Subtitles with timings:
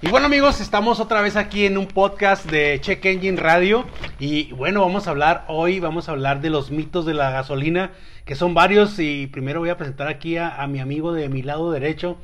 [0.00, 3.84] Y bueno amigos, estamos otra vez aquí en un podcast de Check Engine Radio
[4.20, 7.90] y bueno, vamos a hablar hoy, vamos a hablar de los mitos de la gasolina,
[8.24, 11.72] que son varios y primero voy a presentar aquí a, mi amigo de mi lado
[11.72, 12.16] derecho.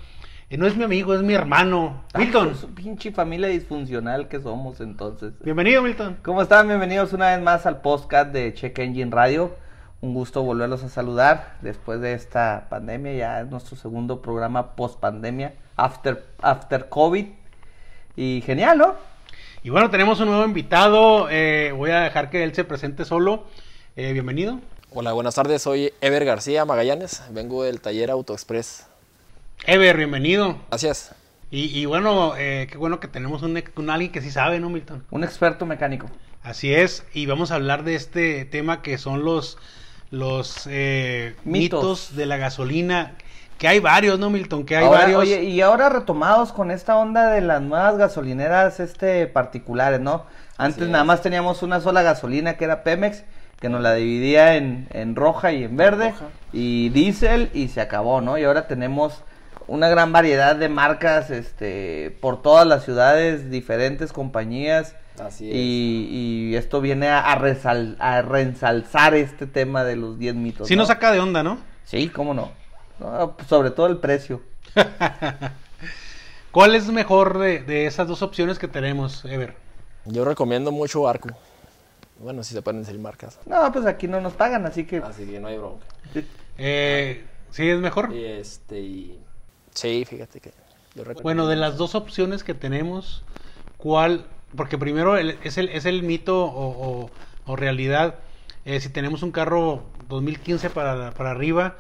[0.51, 2.51] Eh, no es mi amigo, es mi hermano, Milton.
[2.51, 5.33] Es pinche familia disfuncional que somos entonces.
[5.43, 6.19] Bienvenido Milton.
[6.23, 6.69] ¿Cómo están?
[6.69, 9.51] Bienvenidos una vez más al podcast de Check Engine Radio.
[10.01, 15.01] Un gusto volverlos a saludar después de esta pandemia, ya es nuestro segundo programa post
[15.01, 17.27] pandemia, after, after COVID.
[18.17, 18.95] Y genial, ¿no?
[19.65, 21.29] Y bueno, tenemos un nuevo invitado.
[21.31, 23.45] Eh, voy a dejar que él se presente solo.
[23.97, 24.61] Eh, bienvenido.
[24.91, 25.63] Hola, buenas tardes.
[25.63, 27.25] Soy Ever García Magallanes.
[27.31, 28.87] Vengo del taller AutoExpress.
[29.67, 30.59] Ever, bienvenido.
[30.69, 31.13] Gracias.
[31.51, 35.05] Y, bueno, eh, qué bueno que tenemos un, un, alguien que sí sabe, ¿no, Milton?
[35.11, 36.11] Un experto mecánico.
[36.43, 37.05] Así es.
[37.15, 39.57] Y vamos a hablar de este tema que son los,
[40.11, 40.69] los
[41.45, 43.17] mitos de la gasolina
[43.65, 44.67] que hay varios, ¿no, Milton?
[44.67, 45.23] Que hay varios.
[45.23, 50.27] Oye, y ahora retomados con esta onda de las nuevas gasolineras este particulares, ¿no?
[50.59, 53.25] Antes nada más teníamos una sola gasolina que era Pemex,
[53.59, 56.13] que nos la dividía en, en roja y en verde,
[56.53, 58.37] y diésel, y se acabó, ¿no?
[58.37, 59.23] Y ahora tenemos
[59.67, 64.95] una gran variedad de marcas este, por todas las ciudades, diferentes compañías.
[65.19, 65.57] Así es.
[65.57, 70.69] Y, esto viene a, a, a reensalzar este tema de los 10 mitos.
[70.69, 71.57] Sí, nos saca de onda, ¿no?
[71.85, 72.53] Sí, cómo no.
[72.99, 74.43] Pues, sobre todo el precio.
[76.51, 79.57] ¿Cuál es mejor de, esas dos opciones que tenemos, Ever?
[80.05, 81.31] Yo recomiendo mucho Arco.
[82.21, 83.41] Bueno, si se pueden decir marcas.
[83.47, 84.99] No, pues aquí no nos pagan, así que.
[84.99, 85.85] Así que no hay bronca.
[86.57, 88.15] Eh, ¿Sí es mejor?
[88.15, 89.19] Y este,
[89.75, 90.53] Sí, fíjate que.
[91.23, 93.25] bueno, de las dos opciones que tenemos,
[93.77, 94.27] ¿cuál?
[94.57, 97.11] Porque primero es, el, es el mito o,
[97.57, 98.17] realidad.
[98.65, 101.77] Eh, si tenemos un carro 2015 para, para arriba,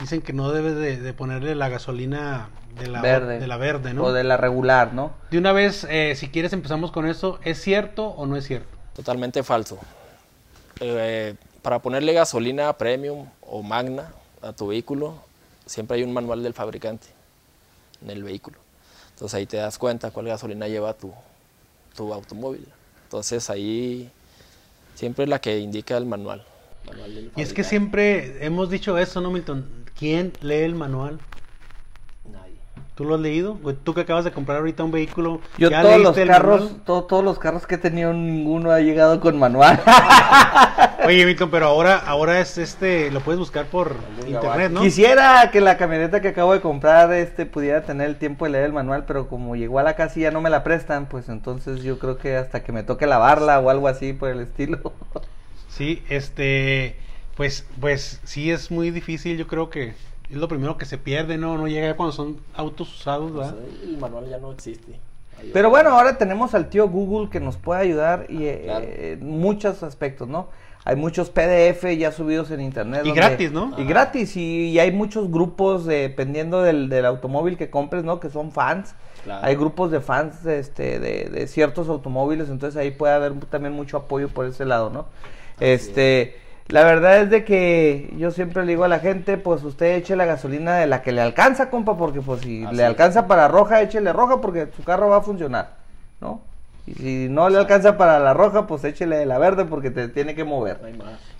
[0.00, 3.38] dicen que no debes de, ponerle la gasolina de la verde.
[3.38, 4.04] de la verde, ¿no?
[4.04, 5.12] O de la regular, ¿no?
[5.30, 8.68] De una vez, eh, si quieres empezamos con eso, ¿es cierto o no es cierto?
[8.94, 9.78] Totalmente falso.
[10.80, 14.12] Eh, para ponerle gasolina premium o magna
[14.42, 15.14] a tu vehículo,
[15.66, 17.06] siempre hay un manual del fabricante
[18.02, 18.58] en el vehículo.
[19.12, 21.12] Entonces ahí te das cuenta cuál gasolina lleva tu,
[21.96, 22.66] tu automóvil.
[23.04, 24.10] Entonces ahí
[24.94, 26.44] siempre es la que indica el manual.
[27.36, 29.66] Y es que siempre hemos dicho eso, ¿no, Milton?
[29.98, 31.18] ¿Quién lee el manual?
[32.30, 32.54] Nadie.
[32.94, 33.58] ¿Tú lo has leído?
[33.82, 35.40] Tú que acabas de comprar ahorita un vehículo.
[35.58, 39.80] Yo todos los carros, todos los carros que he tenido, ninguno ha llegado con manual.
[41.04, 43.96] Oye, Milton, pero ahora, ahora es este, lo puedes buscar por
[44.26, 44.80] internet, ¿no?
[44.80, 48.64] Quisiera que la camioneta que acabo de comprar, este, pudiera tener el tiempo de leer
[48.64, 51.28] el manual, pero como llegó a la casa y ya no me la prestan, pues
[51.28, 54.92] entonces yo creo que hasta que me toque lavarla o algo así por el estilo.
[55.76, 56.94] Sí, este,
[57.36, 59.94] pues, pues sí es muy difícil, yo creo que
[60.30, 61.58] es lo primero que se pierde, ¿no?
[61.58, 63.56] No llega cuando son autos usados, ¿verdad?
[63.82, 65.00] el manual ya no existe.
[65.52, 69.82] Pero bueno, ahora tenemos al tío Google que nos puede ayudar y eh, en muchos
[69.82, 70.48] aspectos, ¿no?
[70.84, 73.02] Hay muchos PDF ya subidos en internet.
[73.04, 73.74] Y gratis, ¿no?
[73.76, 78.20] Y gratis, y, hay muchos grupos, dependiendo del, del, automóvil que compres, ¿no?
[78.20, 78.94] Que son fans.
[79.42, 83.96] Hay grupos de fans este, de, de, ciertos automóviles, entonces ahí puede haber también mucho
[83.96, 85.06] apoyo por ese lado, ¿no?
[85.60, 86.36] Este,
[86.68, 90.16] la verdad es de que yo siempre le digo a la gente, pues usted eche
[90.16, 93.82] la gasolina de la que le alcanza, compa, porque pues si le alcanza para roja,
[93.82, 95.76] échele roja porque su carro va a funcionar,
[96.20, 96.40] ¿no?
[96.86, 100.08] Y si no le alcanza para la roja, pues échele de la verde porque te
[100.08, 100.80] tiene que mover.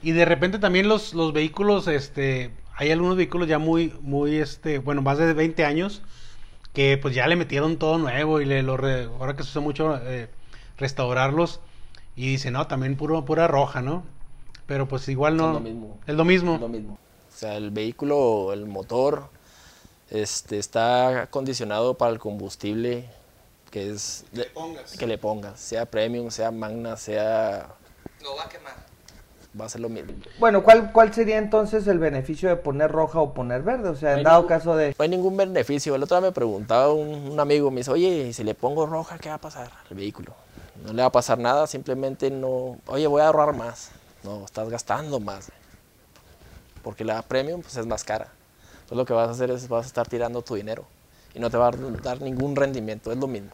[0.03, 4.79] Y de repente también los, los vehículos, este, hay algunos vehículos ya muy, muy, este,
[4.79, 6.03] bueno, más de 20 años,
[6.73, 8.73] que pues ya le metieron todo nuevo y le lo
[9.19, 10.29] ahora que se usa mucho eh,
[10.77, 11.61] restaurarlos
[12.17, 14.05] y dice, no, también puro, pura roja, ¿no?
[14.67, 15.49] Pero pues igual no.
[15.49, 15.99] Es lo mismo.
[16.07, 16.55] Es lo mismo.
[16.55, 16.99] Es lo mismo.
[17.29, 19.29] O sea, el vehículo, el motor,
[20.11, 23.09] este, está acondicionado para el combustible
[23.75, 24.25] que es
[25.01, 27.75] que le pongas, sea premium, sea magna, sea
[28.23, 28.73] lo va a quemar.
[29.61, 30.13] Va a ser lo mismo.
[30.39, 33.89] Bueno, ¿cuál, ¿cuál sería entonces el beneficio de poner roja o poner verde?
[33.89, 34.95] O sea, en dado caso de...
[34.99, 35.95] No hay ningún beneficio.
[35.95, 39.19] El otro día me preguntaba un, un amigo, me dice, oye, si le pongo roja,
[39.19, 40.35] ¿qué va a pasar al vehículo?
[40.83, 43.91] No le va a pasar nada, simplemente no, oye, voy a ahorrar más.
[44.23, 45.51] No, estás gastando más.
[46.83, 48.29] Porque la premium pues, es más cara.
[48.75, 50.85] Entonces lo que vas a hacer es vas a estar tirando tu dinero
[51.35, 51.71] y no te va a
[52.03, 53.51] dar ningún rendimiento, es lo mismo.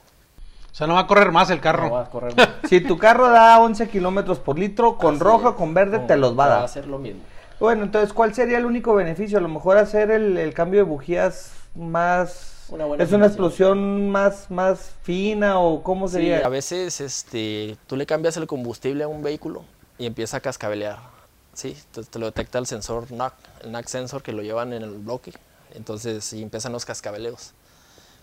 [0.71, 1.89] O sea, no va a correr más el carro.
[1.89, 2.49] No va a correr más.
[2.69, 6.45] si tu carro da 11 kilómetros por litro, con roja, con verde, te los va
[6.45, 6.59] a dar.
[6.61, 7.21] Va a ser lo mismo.
[7.59, 9.39] Bueno, entonces, ¿cuál sería el único beneficio?
[9.39, 12.60] A lo mejor hacer el, el cambio de bujías más
[12.99, 16.39] ¿Es una explosión más, más fina o cómo sería?
[16.39, 19.65] Sí, a veces este, tú le cambias el combustible a un vehículo
[19.99, 20.99] y empieza a cascabelear.
[21.53, 23.35] Sí, te, lo detecta el sensor NAC,
[23.65, 25.33] el NAC sensor que lo llevan en el bloque.
[25.75, 27.53] Entonces, y empiezan los cascabeleos.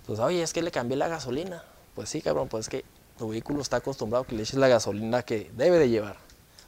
[0.02, 1.64] Entonces, oye, es que le cambié la gasolina.
[1.94, 2.86] Pues sí, cabrón, pues es que
[3.18, 6.16] tu vehículo está acostumbrado a que le eches la gasolina que debe de llevar.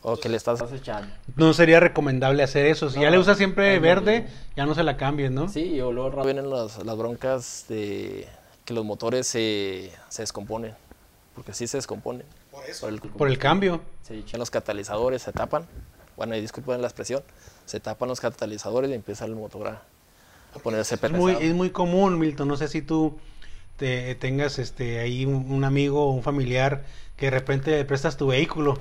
[0.02, 1.14] O que le estás echando.
[1.36, 2.90] No sería recomendable hacer eso.
[2.90, 5.50] Si ya le usas siempre verde, ya no se la cambies, ¿no?
[5.50, 8.28] Sí, o luego vienen las, las broncas de
[8.64, 10.74] que los motores se, se descomponen.
[11.36, 12.26] Porque sí se descomponen.
[12.50, 12.88] Por eso.
[13.18, 13.82] Por el, cambio.
[14.02, 15.66] Se echan los catalizadores, se tapan.
[16.16, 17.22] Bueno, y disculpen la expresión.
[17.66, 19.82] Se tapan los catalizadores y empieza el motor a,
[20.64, 20.96] ponerse.
[20.96, 22.48] Es muy, es muy común, Milton.
[22.48, 23.20] No sé si tú
[23.76, 26.86] te, tengas este ahí un, un amigo o un familiar
[27.18, 28.80] que de repente le prestas tu vehículo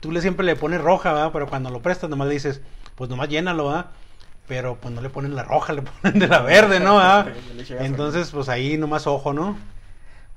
[0.00, 1.30] tú le siempre le pones roja, ¿verdad?
[1.32, 2.60] Pero cuando lo prestas nomás le dices,
[2.96, 3.86] pues nomás llénalo, ¿verdad?
[4.48, 7.00] Pero pues no le ponen la roja, le ponen de la verde, ¿no?
[7.78, 9.56] Entonces, pues ahí nomás ojo, ¿no?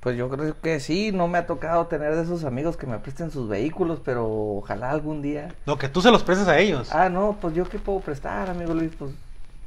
[0.02, 3.00] Pues yo creo que sí, no me ha tocado tener de esos amigos que me
[3.00, 5.56] presten sus vehículos, pero ojalá algún día.
[5.66, 6.92] No, que tú se los prestes a ellos.
[6.92, 9.12] Ah, no, pues yo qué puedo prestar, amigo Luis, pues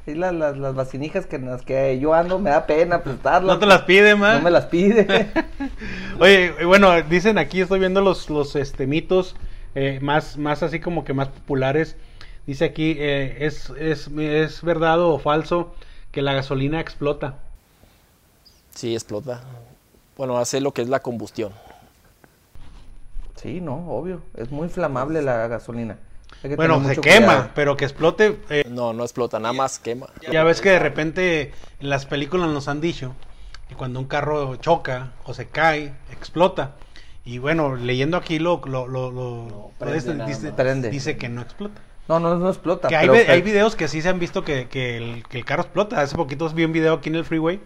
[0.05, 3.55] las, las, las vacinijas que, las que yo ando me da pena prestarlas.
[3.55, 4.37] No te las pide, man.
[4.37, 5.27] No me las pide.
[6.19, 9.35] Oye, bueno, dicen aquí, estoy viendo los, los este, mitos
[9.79, 11.95] eh, más, más así como que más populares.
[12.47, 15.75] Dice aquí, eh, es, es, ¿es verdad o falso
[16.11, 17.35] que la gasolina explota?
[18.73, 19.41] Sí, explota.
[20.17, 21.51] Bueno, hace lo que es la combustión.
[23.35, 24.23] Sí, no, obvio.
[24.35, 25.99] Es muy inflamable la gasolina.
[26.55, 28.39] Bueno, se quema, pero que explote.
[28.49, 30.07] Eh, no, no explota, nada más quema.
[30.31, 33.13] Ya ves que de repente en las películas nos han dicho
[33.69, 36.73] que cuando un carro choca o se cae, explota.
[37.27, 40.15] Y bueno, leyendo aquí lo, lo, lo, dice,
[40.89, 41.81] dice, que no explota.
[42.07, 42.87] No, no, no explota.
[42.87, 45.63] Que hay, hay videos que sí se han visto que, que, el, que el carro
[45.63, 45.99] explota.
[45.99, 47.59] Hace poquito vi un video aquí en el freeway.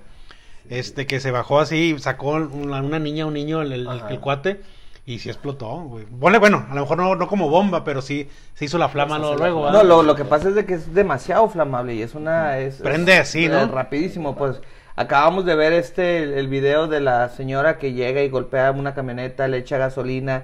[0.68, 4.62] Este, que se bajó así, sacó una, una niña, un niño, el, el, cuate,
[5.06, 6.06] y sí explotó, güey.
[6.10, 9.20] Bueno, bueno, a lo mejor no, no como bomba, pero sí se hizo la flama
[9.20, 9.70] luego.
[9.70, 12.58] No, lo, lo, que pasa es de que es demasiado flamable y es una...
[12.58, 13.68] Es, Prende así, ¿no?
[13.68, 14.60] Rapidísimo, pues
[15.02, 19.48] Acabamos de ver este el, video de la señora que llega y golpea una camioneta,
[19.48, 20.44] le echa gasolina,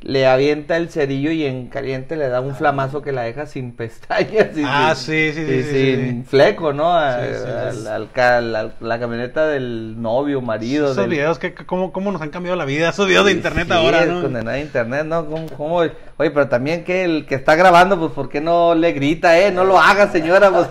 [0.00, 3.72] le avienta el cerillo y en caliente le da un flamazo que la deja sin
[3.72, 6.92] pestañas y ah, sin, sí, sí, sí, sin fleco, ¿no?
[6.92, 10.92] Al, la camioneta del novio, marido.
[10.92, 12.90] Esos videos, que, cómo, ¿cómo nos han cambiado la vida?
[12.90, 14.22] Esos videos de internet ahora, ¿no?
[14.22, 15.26] condenada de internet, ¿no?
[15.56, 19.36] ¿Cómo, Oye, pero también que el que está grabando, pues, ¿por qué no le grita,
[19.36, 19.50] eh?
[19.50, 20.68] No lo haga, señora, pues...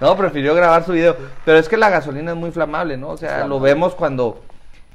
[0.00, 1.16] No, prefirió grabar su video.
[1.44, 3.10] Pero es que la gasolina es muy flamable, ¿no?
[3.10, 4.40] O sea, lo vemos cuando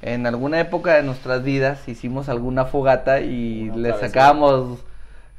[0.02, 4.80] en alguna época de nuestras vidas hicimos alguna fogata y le sacábamos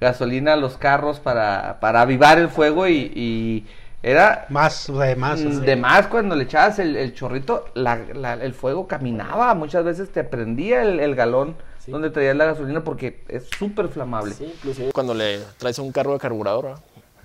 [0.00, 3.66] gasolina a los carros para, para avivar el fuego y,
[4.02, 4.46] era...
[4.50, 5.60] Más, de más.
[5.62, 11.14] De más cuando le echabas el, chorrito, el fuego caminaba, muchas veces te prendía el,
[11.16, 11.56] galón
[11.88, 14.34] donde traías la gasolina porque es súper flamable.
[14.34, 16.74] Sí, inclusive cuando le traes un carro de carburador,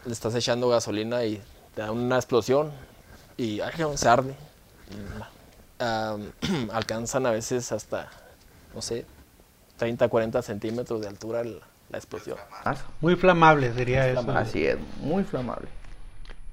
[0.06, 1.42] le estás echando gasolina y
[1.76, 2.72] te da una explosión
[3.38, 3.62] y
[3.96, 4.36] se arde.
[6.72, 8.10] alcanzan a veces hasta,
[8.76, 9.06] no sé,
[9.78, 11.58] 30, 40 centímetros de altura la,
[11.98, 12.38] explosión.
[13.02, 14.30] Muy flamable sería eso.
[14.32, 15.68] Así es, muy flamable.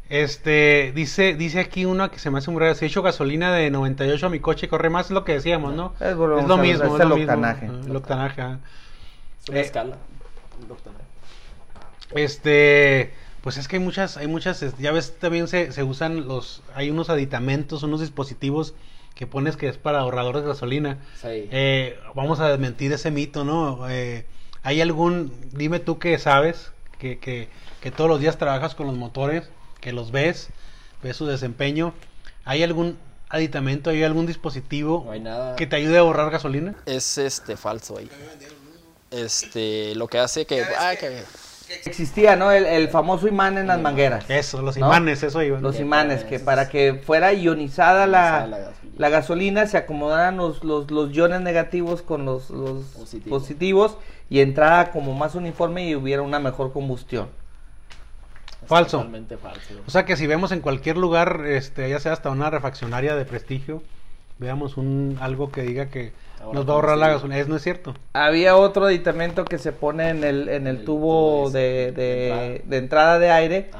[0.09, 3.53] Este, dice, dice aquí una que se me hace un raro, si he hecho gasolina
[3.53, 5.93] de 98 a mi coche corre más, es lo que decíamos, ¿no?
[6.01, 7.67] Es, lo mismo, es, el octanaje.
[7.67, 8.43] El octanaje.
[9.43, 9.97] Es una escala.
[12.13, 13.13] Este,
[13.49, 16.91] pues es que hay muchas, hay muchas, ya ves, también se, se usan los, hay
[16.91, 18.75] unos aditamentos, unos dispositivos
[19.15, 20.99] que pones que es para ahorradores de gasolina.
[21.25, 23.89] Eh, vamos a desmentir ese mito, ¿no?
[23.89, 24.27] Eh,
[24.63, 27.49] ¿Hay algún, dime tú que sabes, que, que,
[27.81, 29.49] que todos los días trabajas con los motores,
[29.81, 30.51] que los ves,
[31.03, 31.95] ves su desempeño,
[32.45, 32.99] ¿hay algún
[33.31, 35.11] aditamento, hay algún dispositivo
[35.57, 36.75] que te ayude a ahorrar gasolina?
[36.85, 38.11] Es este falso ahí.
[39.11, 41.23] Este, lo que hace que, ah, que
[41.85, 42.51] Existía, ¿no?
[42.53, 44.29] El, famoso imán en las mangueras.
[44.29, 45.61] Eso, los imanes, eso iba.
[45.61, 51.13] Los imanes, que para que fuera ionizada la, la gasolina, se acomodaran los, los, los
[51.13, 52.85] iones negativos con los, los
[53.29, 53.97] positivos
[54.31, 57.29] y entrara como más uniforme y hubiera una mejor combustión.
[58.67, 59.07] Falso.
[59.41, 59.75] falso.
[59.87, 63.25] O sea que si vemos en cualquier lugar, este, ya sea hasta una refaccionaria de
[63.25, 63.83] prestigio,
[64.39, 66.13] veamos un algo que diga que
[66.53, 67.39] nos va a ahorrar la gasolina.
[67.39, 67.95] ¿Es, ¿No es cierto?
[68.13, 71.93] Había otro aditamento que se pone en el, en el, tubo de,
[72.65, 73.71] de, entrada de aire.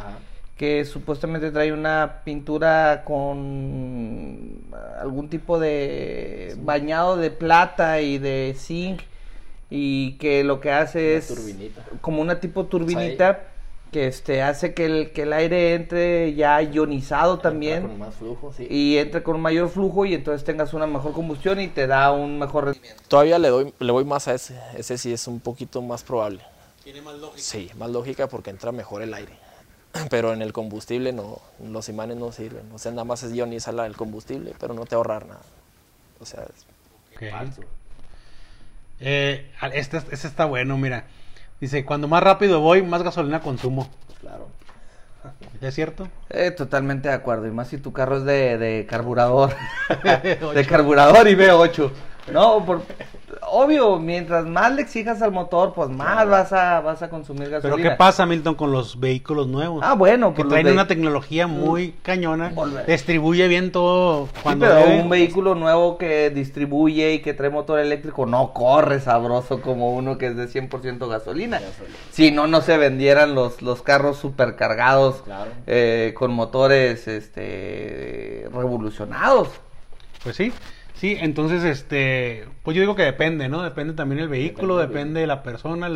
[0.57, 4.59] que supuestamente trae una pintura con
[5.01, 9.03] algún tipo de bañado de plata y de zinc
[9.71, 11.53] y que lo que hace es
[12.01, 13.45] como una tipo turbinita
[13.91, 18.53] que este hace que el, que el aire entre ya ionizado también con más flujo,
[18.57, 18.67] sí.
[18.69, 22.39] y entre con mayor flujo y entonces tengas una mejor combustión y te da un
[22.39, 23.03] mejor rendimiento.
[23.09, 26.43] Todavía le doy le voy más a ese, ese sí es un poquito más probable.
[26.85, 27.43] Tiene más lógica.
[27.43, 29.33] Sí, más lógica porque entra mejor el aire.
[30.11, 32.71] Pero en el combustible no, los imanes no sirven.
[32.73, 35.43] O sea, nada más es ionizar el combustible, pero no te ahorrar nada.
[36.21, 37.63] O sea, es falso.
[39.01, 41.07] Eh, este, este está bueno, mira.
[41.61, 43.89] Dice, cuando más rápido voy, más gasolina consumo.
[44.21, 44.49] Claro.
[45.61, 46.09] ¿Es cierto?
[46.31, 47.47] Eh, totalmente de acuerdo.
[47.47, 49.55] Y más si tu carro es de, de carburador.
[50.55, 51.91] de carburador y V8.
[52.33, 52.83] No, por,
[53.51, 57.77] obvio, mientras más le exijas al motor, pues más vas a vas a consumir gasolina.
[57.77, 59.83] Pero ¿qué pasa, Milton, con los vehículos nuevos?
[59.85, 62.53] Ah, bueno, que traen una tecnología muy cañona,
[62.87, 67.79] distribuye bien todo cuando sí, pero un vehículo nuevo que distribuye y que trae motor
[67.79, 71.61] eléctrico no corre sabroso como uno que es de 100% gasolina.
[72.11, 75.23] Si no, no se vendieran los, los carros supercargados
[75.67, 79.49] eh, con motores este revolucionados.
[80.23, 80.53] Pues sí.
[80.99, 83.63] Sí, entonces, este, pues yo digo que depende, ¿no?
[83.63, 85.89] Depende también el vehículo, depende, de la persona,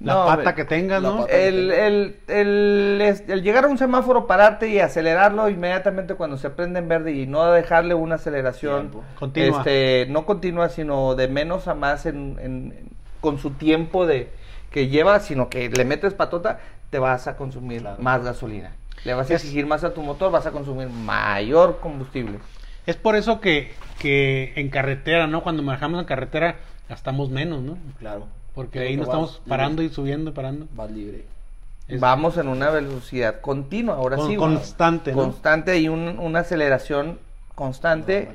[0.00, 1.28] la pata que tengas, ¿no?
[1.28, 6.80] El, el, el, el, llegar a un semáforo, pararte y acelerarlo inmediatamente cuando se prende
[6.80, 9.58] en verde y no dejarle una aceleración continua.
[9.58, 14.28] Este, no continua, sino de menos a más en, en, con su tiempo de
[14.72, 16.58] que lleva, sino que le metes patota,
[16.90, 18.72] te vas a consumir más gasolina.
[19.04, 22.40] Le vas a exigir más a tu motor, vas a consumir mayor combustible.
[22.88, 25.42] Es por eso que, que en carretera, ¿no?
[25.42, 26.56] Cuando manejamos en carretera
[26.88, 27.76] gastamos menos, ¿no?
[27.98, 28.26] Claro.
[28.54, 30.66] Porque ahí no estamos parando y subiendo y parando.
[30.72, 31.26] Vas libre.
[32.00, 34.36] Vamos en una velocidad continua, ahora sí.
[34.36, 35.18] Constante, ¿no?
[35.18, 37.18] Constante y una aceleración
[37.54, 38.30] constante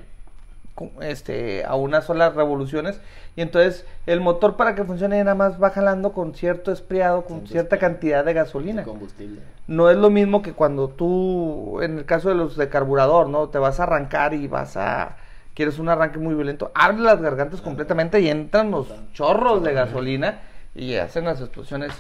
[1.02, 3.00] este, a unas solas revoluciones.
[3.36, 7.48] Y entonces el motor para que funcione nada más va jalando con cierto espriado, con
[7.48, 8.84] cierta cantidad de gasolina.
[8.84, 9.42] combustible.
[9.68, 13.50] No es lo mismo que cuando tú, en el caso de los de carburador, ¿no?
[13.50, 15.18] Te vas a arrancar y vas a...
[15.54, 20.42] Quieres un arranque muy violento, abre las gargantas completamente y entran los chorros de gasolina
[20.74, 21.92] y hacen las explosiones.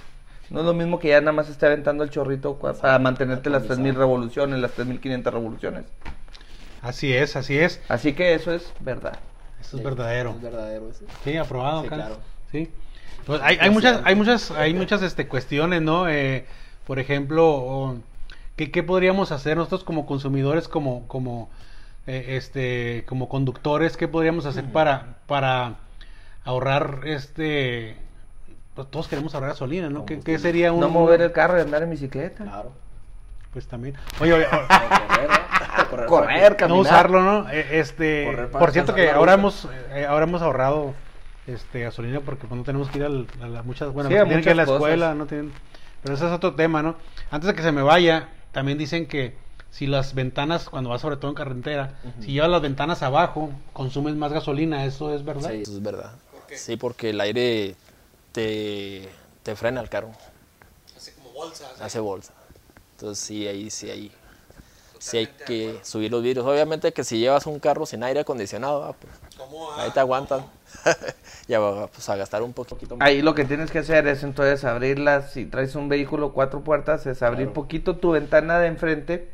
[0.49, 3.67] No es lo mismo que ya nada más esté aventando el chorrito para mantenerte las
[3.69, 5.85] 3.000 revoluciones, las 3.500 revoluciones.
[6.83, 7.81] Así es, así es.
[7.87, 9.17] Así que eso es verdad.
[9.61, 10.31] Eso es verdadero.
[10.31, 11.05] Es verdadero ese.
[11.23, 12.17] Sí, aprobado, sí, claro.
[12.51, 12.69] Sí.
[13.25, 16.09] Pues hay, hay muchas, hay muchas, hay muchas este, cuestiones, ¿no?
[16.09, 16.45] Eh,
[16.85, 17.95] por ejemplo,
[18.57, 21.49] ¿qué, ¿qué, podríamos hacer nosotros como consumidores, como, como,
[22.05, 23.95] eh, este, como conductores?
[23.95, 25.75] ¿Qué podríamos hacer para, para
[26.43, 27.95] ahorrar este
[28.75, 30.05] pues todos queremos ahorrar gasolina, ¿no?
[30.05, 30.79] ¿Qué, ¿Qué, sería un...
[30.79, 32.43] No mover el carro y andar en bicicleta.
[32.43, 32.71] Claro.
[33.53, 33.95] Pues también.
[34.19, 34.47] Oye, oye
[36.07, 37.49] correr, No usarlo, ¿no?
[37.49, 40.93] E, este, por cierto que ahora hemos, eh, ahora hemos ahorrado
[41.47, 44.51] este gasolina porque pues, no tenemos que ir a, la, muchas, bueno, tienen que ir
[44.51, 45.51] a la escuela, no tienen,
[46.01, 46.95] pero ese es otro tema, ¿no?
[47.31, 49.35] Antes de que se me vaya, también dicen que
[49.69, 54.15] si las ventanas, cuando vas sobre todo en carretera, si llevas las ventanas abajo, consumes
[54.15, 55.51] más gasolina, ¿eso es verdad?
[55.51, 56.13] Sí, eso es verdad.
[56.53, 57.75] Sí, porque el aire
[58.31, 59.09] te,
[59.41, 60.11] te frena el carro.
[60.95, 61.71] Hace como bolsa.
[61.81, 62.33] Hace bolsa.
[63.03, 64.11] Entonces sí, ahí sí hay
[64.97, 66.45] si hay que subir los vidrios.
[66.45, 69.13] Obviamente que si llevas un carro sin aire acondicionado, ah, pues,
[69.75, 70.45] ahí te aguantan.
[71.49, 73.05] ya va pues, a gastar un poquito más.
[73.05, 77.05] Ahí lo que tienes que hacer es entonces abrirlas, si traes un vehículo cuatro puertas,
[77.05, 79.29] es abrir poquito tu ventana de enfrente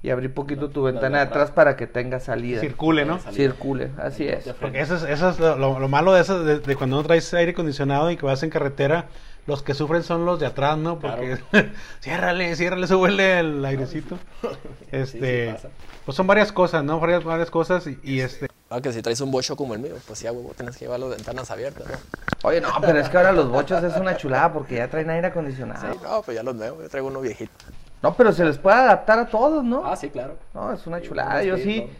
[0.00, 2.60] y abrir poquito tu ventana de atrás para que tenga salida.
[2.60, 3.18] Circule, ¿no?
[3.32, 4.44] Circule, así es.
[4.60, 8.12] Porque eso es, eso es lo, malo de eso, de, cuando no traes aire acondicionado
[8.12, 9.06] y que vas en carretera,
[9.48, 10.98] los que sufren son los de atrás, ¿no?
[10.98, 11.38] Porque
[12.00, 14.18] ciérrale, ciérrale, se huele el airecito.
[14.90, 15.54] Este,
[16.06, 16.98] pues son varias cosas, ¿no?
[16.98, 18.48] Varias, varias cosas y, este.
[18.70, 21.00] Ah, que si traes un bocho como el mío, pues ya, huevo, tienes que llevar
[21.00, 22.48] las ventanas abiertas, ¿no?
[22.48, 25.26] Oye, no, pero es que ahora los bochos es una chulada porque ya traen aire
[25.26, 25.92] acondicionado.
[25.92, 27.52] Sí, no, pues ya los nuevos, yo traigo uno viejito.
[28.02, 29.84] No, pero se les puede adaptar a todos, ¿no?
[29.84, 30.38] Ah, sí, claro.
[30.54, 31.90] No, es una chulada, yo sí.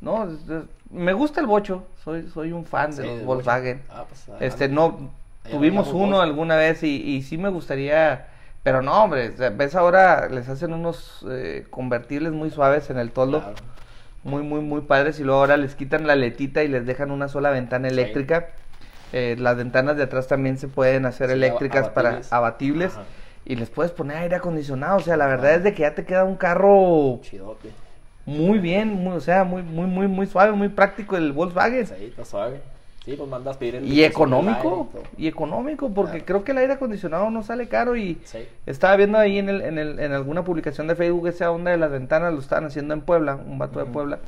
[0.00, 0.26] No,
[0.90, 3.82] me gusta el bocho, soy soy un fan de los Volkswagen.
[3.90, 5.10] Ah, pues, este, no,
[5.50, 8.28] tuvimos uno alguna vez y, y sí me gustaría,
[8.62, 13.42] pero no, hombre, ves ahora les hacen unos eh, convertibles muy suaves en el toldo.
[14.24, 17.26] Muy, muy, muy padres y luego ahora les quitan la letita y les dejan una
[17.26, 18.50] sola ventana eléctrica.
[19.12, 22.96] Eh, las ventanas de atrás también se pueden hacer eléctricas para abatibles
[23.44, 24.98] y les puedes poner aire acondicionado.
[24.98, 27.70] O sea, la verdad es de que ya te queda un carro Chidote.
[28.24, 31.86] muy bien, muy, o sea, muy, muy, muy, muy suave, muy práctico el Volkswagen.
[31.86, 32.62] Sí, está suave.
[33.04, 37.30] Sí, pues mandas pedir el Y económico, y, económico, porque creo que el aire acondicionado
[37.30, 38.20] no sale caro y
[38.64, 41.78] estaba viendo ahí en, el, en, el, en alguna publicación de Facebook esa onda de
[41.78, 44.20] las ventanas, lo estaban haciendo en Puebla, un vato de Puebla,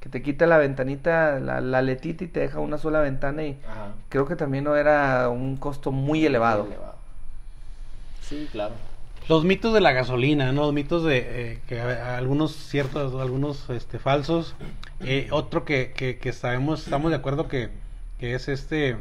[0.00, 3.56] que te quita la ventanita, la, la letita y te deja una sola ventana y
[4.08, 6.64] creo que también no era un costo muy elevado.
[6.64, 6.94] Muy elevado.
[8.22, 8.74] Sí, claro.
[9.28, 10.62] Los mitos de la gasolina, ¿no?
[10.62, 11.18] Los mitos de
[11.52, 14.56] eh, que algunos ciertos, algunos este, falsos.
[15.00, 17.68] Eh, otro que, que, sabemos, estamos de acuerdo que,
[18.20, 18.98] que es este,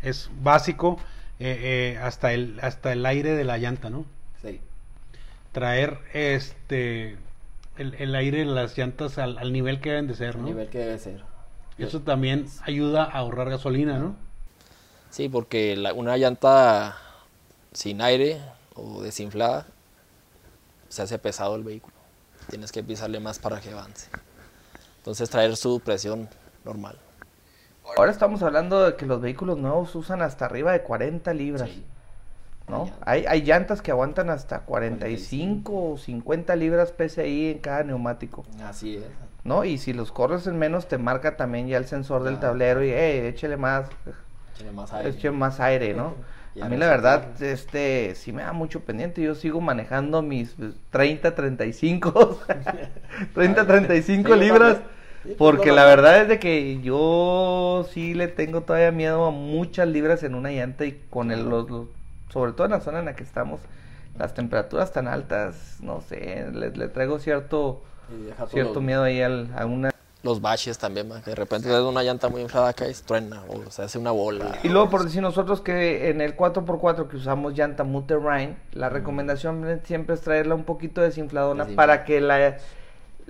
[0.00, 0.98] es básico,
[1.38, 4.06] eh, hasta, el, hasta el aire de la llanta, ¿no?
[4.40, 4.60] Sí.
[5.52, 7.18] Traer este,
[7.76, 10.44] el, el aire de las llantas al, al, nivel que deben de ser, ¿no?
[10.44, 11.22] Al nivel que debe ser.
[11.78, 14.16] Eso también ayuda a ahorrar gasolina, ¿no?
[15.10, 16.96] Sí, porque la- una llanta
[17.72, 18.40] sin aire
[18.74, 19.66] o desinflada
[20.88, 21.94] se hace pesado el vehículo.
[22.48, 24.08] Tienes que pisarle más para que avance.
[24.98, 26.28] Entonces traer su presión
[26.64, 26.98] normal.
[27.96, 31.68] Ahora estamos hablando de que los vehículos nuevos usan hasta arriba de 40 libras.
[31.68, 31.84] Sí.
[32.68, 32.90] ¿no?
[33.04, 38.96] Hay Hay, llantas que aguantan hasta 45 o 50 libras PSI en cada neumático, Así
[38.96, 39.04] es.
[39.44, 39.64] ¿no?
[39.64, 42.40] Y si los corres en menos, te marca también ya el sensor del Ah.
[42.40, 43.88] tablero y, hey, échele más,
[44.56, 45.10] Tiene más aire.
[45.10, 46.14] échele más aire, ¿no?
[46.62, 49.22] A mí la verdad, este, sí me da mucho pendiente.
[49.22, 50.54] Yo sigo manejando mis
[50.90, 52.40] 30, 35,
[53.34, 54.76] 30, 35 Sí, yo libras.
[55.24, 59.30] Sí, Porque pues, la verdad es de que yo sí le tengo todavía miedo a
[59.30, 61.86] muchas libras en una llanta y con el, los, los-
[62.32, 63.60] sobre todo en la zona en la que estamos,
[64.18, 67.82] las temperaturas tan altas, no sé, le, le traigo cierto,
[68.50, 69.90] cierto miedo ahí al- a una...
[70.24, 73.70] Los baches también, que de repente ves una llanta muy inflada acá y truena o
[73.70, 74.56] se hace una bola.
[74.62, 79.80] Y luego por decir nosotros que en el 4x4 que usamos llanta Muterrain, la recomendación
[79.84, 82.56] siempre es traerla un poquito desinfladona Desinfla- para que la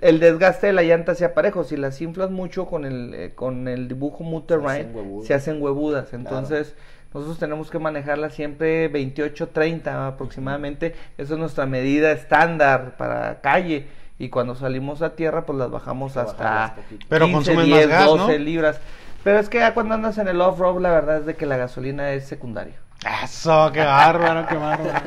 [0.03, 1.63] el desgaste de la llanta sea parejo.
[1.63, 5.27] Si las inflas mucho con el eh, con el dibujo hacen huevudas.
[5.27, 6.13] se hacen huevudas.
[6.13, 6.75] Entonces,
[7.13, 10.93] nosotros tenemos que manejarla siempre 28-30 aproximadamente.
[11.17, 13.87] Esa es nuestra medida estándar para calle.
[14.19, 17.05] Y cuando salimos a tierra, pues las bajamos hasta bajarlas poquito.
[17.07, 18.45] Pero 15, consumen 10, más gas, 12 ¿no?
[18.45, 18.81] libras.
[19.23, 21.55] Pero es que ya cuando andas en el off-road, la verdad es de que la
[21.55, 22.75] gasolina es secundaria.
[23.23, 25.01] Eso, qué bárbaro, qué bárbaro.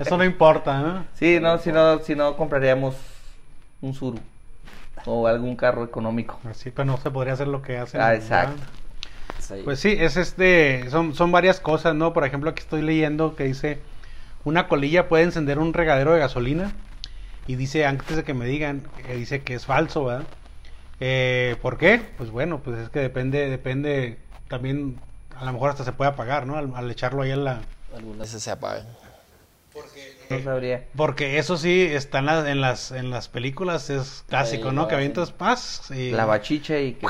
[0.00, 1.06] Eso no importa, ¿no?
[1.14, 2.96] Sí, no, si no, si no compraríamos
[3.80, 4.18] un Suru
[5.06, 6.38] o algún carro económico.
[6.48, 8.00] Así, pero no se podría hacer lo que hacen.
[8.00, 8.62] Ah, exacto.
[9.38, 9.56] Sí.
[9.64, 12.12] Pues sí, es este, son, son varias cosas, ¿no?
[12.12, 13.80] Por ejemplo, aquí estoy leyendo que dice,
[14.44, 16.72] una colilla puede encender un regadero de gasolina
[17.46, 20.26] y dice, antes de que me digan, que dice que es falso, ¿verdad?
[21.00, 22.00] Eh, ¿Por qué?
[22.16, 24.18] Pues bueno, pues es que depende, depende,
[24.48, 25.00] también
[25.36, 26.56] a lo mejor hasta se puede apagar, ¿no?
[26.56, 27.60] Al, al echarlo ahí en la...
[27.96, 28.86] Algunas veces se apagan.
[30.38, 30.84] No sabría.
[30.96, 34.88] Porque eso sí, está en, la- en las, en las películas, es clásico, Sí, ¿no?
[34.88, 36.10] Que avientas paz y...
[36.10, 37.06] La bachicha y que,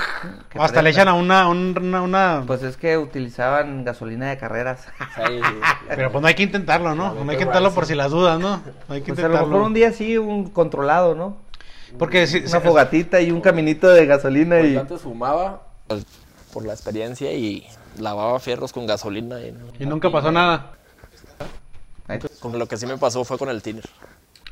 [0.50, 4.28] que o hasta le echan a una, un- una, una- Pues es que utilizaban gasolina
[4.30, 4.86] de carreras.
[5.16, 5.40] Sí.
[5.88, 7.14] Pero pues no hay que intentarlo, ¿no?
[7.14, 8.62] No hay que intentarlo por si las dudas, ¿no?
[8.88, 9.46] No hay que Pues a lo intentarlo.
[9.48, 11.36] mejor un día sí, un controlado, ¿no?
[11.98, 14.76] Porque si, Una fogatita y un caminito de gasolina Pues y...
[14.78, 16.06] antes fumaba pues,
[16.52, 17.66] por la experiencia y
[17.98, 19.38] lavaba fierros con gasolina.
[19.40, 20.72] Y, y nunca pasó nada.
[22.12, 23.84] Ahí- Con lo que sí me pasó fue con el tiner.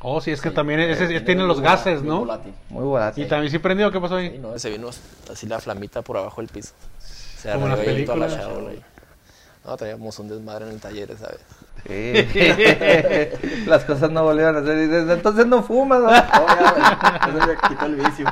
[0.01, 2.15] Oh, sí, es que también ese, tiene los gases, volátil, ¿no?
[2.15, 2.53] muy volátil.
[2.69, 3.23] Muy volátil.
[3.23, 4.39] Y también sí prendió, ¿qué pasó Sí, ahí?
[4.39, 4.89] no, se vino
[5.31, 6.73] así la flamita por abajo del piso.
[6.99, 8.33] Se Como en las la películas.
[8.33, 8.81] ahí.
[9.63, 11.41] No, traíamos un desmadre en el taller esa vez.
[11.87, 12.27] Sí.
[13.67, 14.77] Las cosas no volvieron a ser.
[14.77, 16.09] Y desde entonces no fumas, ¿no?
[16.09, 18.25] Me quitó el vicio.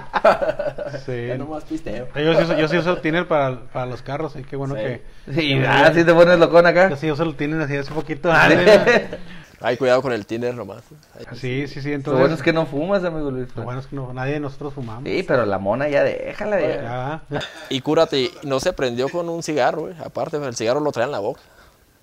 [1.05, 1.27] Sí.
[1.27, 2.07] Ya nomás pisteo.
[2.15, 4.81] Yo sí, uso, yo sí uso tiner para, para los carros, y qué bueno Sí.
[4.81, 5.01] que...
[5.33, 6.89] Sí, ah, sí te pones locón acá.
[6.89, 8.31] Yo sí uso el tiner así hace poquito.
[9.61, 10.83] Ay, cuidado con el tiner nomás.
[11.17, 12.19] Ay, Sí, sí, sí, Lo entonces...
[12.19, 13.49] bueno es que no fumas, amigo Luis.
[13.55, 15.03] Lo bueno es que no, nadie de nosotros fumamos.
[15.03, 16.61] Sí, pero la mona ya déjala.
[16.61, 17.21] Ya.
[17.29, 17.39] Ya.
[17.69, 19.95] Y cúrate, no se prendió con un cigarro, güey.
[20.03, 21.41] Aparte, el cigarro lo traía en la boca.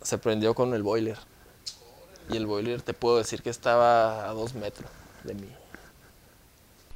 [0.03, 1.17] Se prendió con el boiler.
[2.29, 4.91] Y el boiler te puedo decir que estaba a dos metros
[5.25, 5.49] de mí.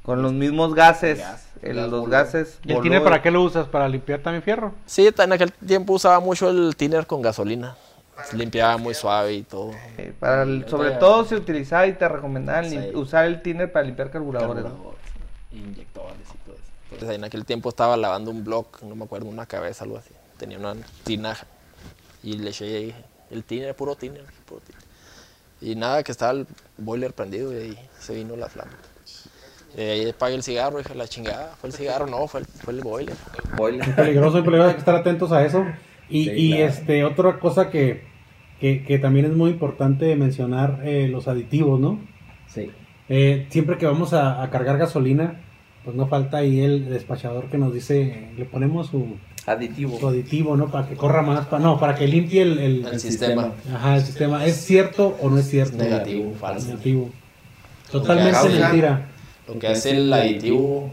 [0.02, 1.18] Con los mismos gases.
[1.18, 2.58] Gas, el- gas los gases.
[2.64, 3.68] ¿Y el tiner para qué lo usas?
[3.68, 4.72] ¿Para limpiar también fierro?
[4.86, 7.76] Sí, en aquel tiempo usaba mucho el tiner con gasolina.
[8.34, 9.70] Limpiaba muy suave y todo.
[9.96, 12.78] Eh, para el- sobre todo se utilizaba y te recomendaban Sí.
[12.94, 14.64] usar el tiner para limpiar carburadores.
[15.52, 16.62] inyectores y todo eso.
[16.92, 20.10] Entonces, en aquel tiempo estaba lavando un block, no me acuerdo, una cabeza, algo así.
[20.38, 21.44] Tenía una tinaja.
[22.22, 22.94] Y le eché ahí
[23.30, 24.80] el tiner, puro tiner, puro tiner.
[25.60, 26.46] Y nada, que estaba el
[26.78, 28.72] boiler prendido y ahí se vino la flama.
[29.76, 32.72] Y ahí apagué el cigarro, dije, la chingada, fue el cigarro, no, fue el, fue
[32.74, 33.14] el boiler.
[33.56, 33.94] Boiler.
[33.94, 35.64] peligroso y peligroso, hay que estar atentos a eso.
[36.08, 36.66] Y, Sí, y, claro.
[36.66, 38.02] este otra cosa que,
[38.58, 42.00] que, que también es muy importante mencionar, eh, los aditivos, ¿no?
[42.48, 42.70] Sí.
[43.08, 45.40] Eh, siempre que vamos a, a cargar gasolina,
[45.84, 49.16] pues no falta ahí el despachador que nos dice, le ponemos su,
[49.46, 49.98] Aditivo.
[49.98, 50.70] su aditivo, ¿no?
[50.70, 53.52] Para que corra más, para, no, para que limpie el, el- El sistema.
[53.74, 54.44] ajá, el sistema.
[54.44, 55.76] ¿Es cierto o no es cierto?
[55.78, 56.68] Negativo, falso.
[56.68, 57.10] Negativo.
[57.90, 59.08] Totalmente Lo mentira.
[59.48, 60.90] Lo que hace el aditivo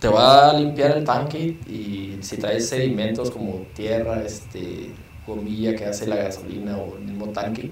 [0.00, 4.90] te va a limpiar el tanque y si traes sedimentos como tierra, este,
[5.26, 7.70] gomilla que hace la gasolina o el mismo tanque,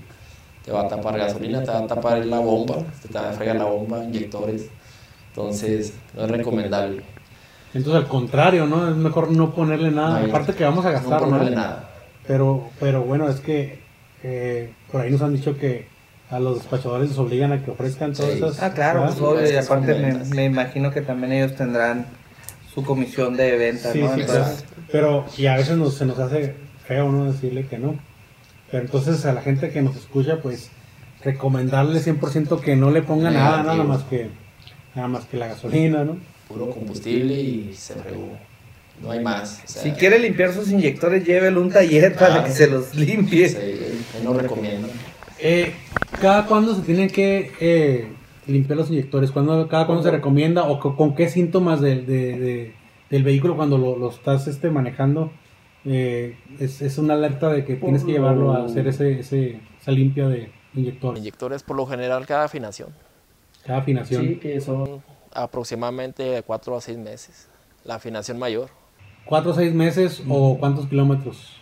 [0.65, 2.77] te va a tapar gasolina, te va a tapar la bomba,
[3.11, 4.67] te va a fregar la bomba, inyectores.
[5.37, 7.03] Entonces, no es recomendable.
[7.75, 8.89] Entonces al contrario, ¿no?
[8.89, 10.21] Es mejor no ponerle nada.
[10.21, 11.57] No, Aparte que vamos a no gastar, ponerle ¿no?
[11.57, 11.91] nada.
[12.27, 13.81] Pero, pero bueno, es que
[14.23, 15.89] eh, por ahí nos han dicho que
[16.31, 18.39] a los despachadores les obligan a que ofrezcan todas Sí.
[18.39, 18.63] esas.
[18.63, 22.07] Ah, claro, pues, obvio, y aparte me, me imagino que también ellos tendrán
[22.73, 24.15] su comisión de venta, Sí, ¿no?
[24.15, 24.65] sí, Entonces.
[24.93, 26.55] Pero, y a veces nos, se nos hace
[26.87, 27.25] feo, ¿no?
[27.33, 27.97] Decirle que no.
[28.71, 30.71] Pero entonces a la gente que nos escucha, pues
[31.25, 34.29] recomendarle 100% que no le ponga nada, nada más que
[34.95, 36.17] nada más que la gasolina, ¿no?
[36.49, 38.37] Puro combustible y se fregó.
[39.03, 39.63] No hay más.
[39.65, 42.69] o sea, Si quiere limpiar sus inyectores, llévelo a un taller para Ah, que se
[42.69, 43.49] los limpie.
[43.49, 43.59] sí,
[44.23, 44.89] no recomiendo.
[45.41, 45.73] Eh,
[46.21, 48.07] ¿Cada cuándo se tienen que eh,
[48.47, 49.33] limpiar los inyectores?
[49.33, 50.63] ¿Cuándo, ¿Cada cuándo se recomienda?
[50.65, 52.75] ¿O co- con, qué síntomas de, de- de-
[53.11, 55.33] del vehículo cuando lo, lo estás este, manejando?
[55.87, 59.91] eh, es, es una alerta de que tienes que llevarlo a hacer ese, ese, esa
[59.91, 61.19] limpia de inyectores.
[61.21, 62.89] Inyectores por lo general cada afinación.
[63.67, 64.23] Cada afinación.
[64.23, 67.49] Sí, que son aproximadamente de 4 a 6 meses.
[67.85, 68.69] La afinación mayor.
[69.27, 71.61] ¿Cuatro o seis meses o cuántos kilómetros?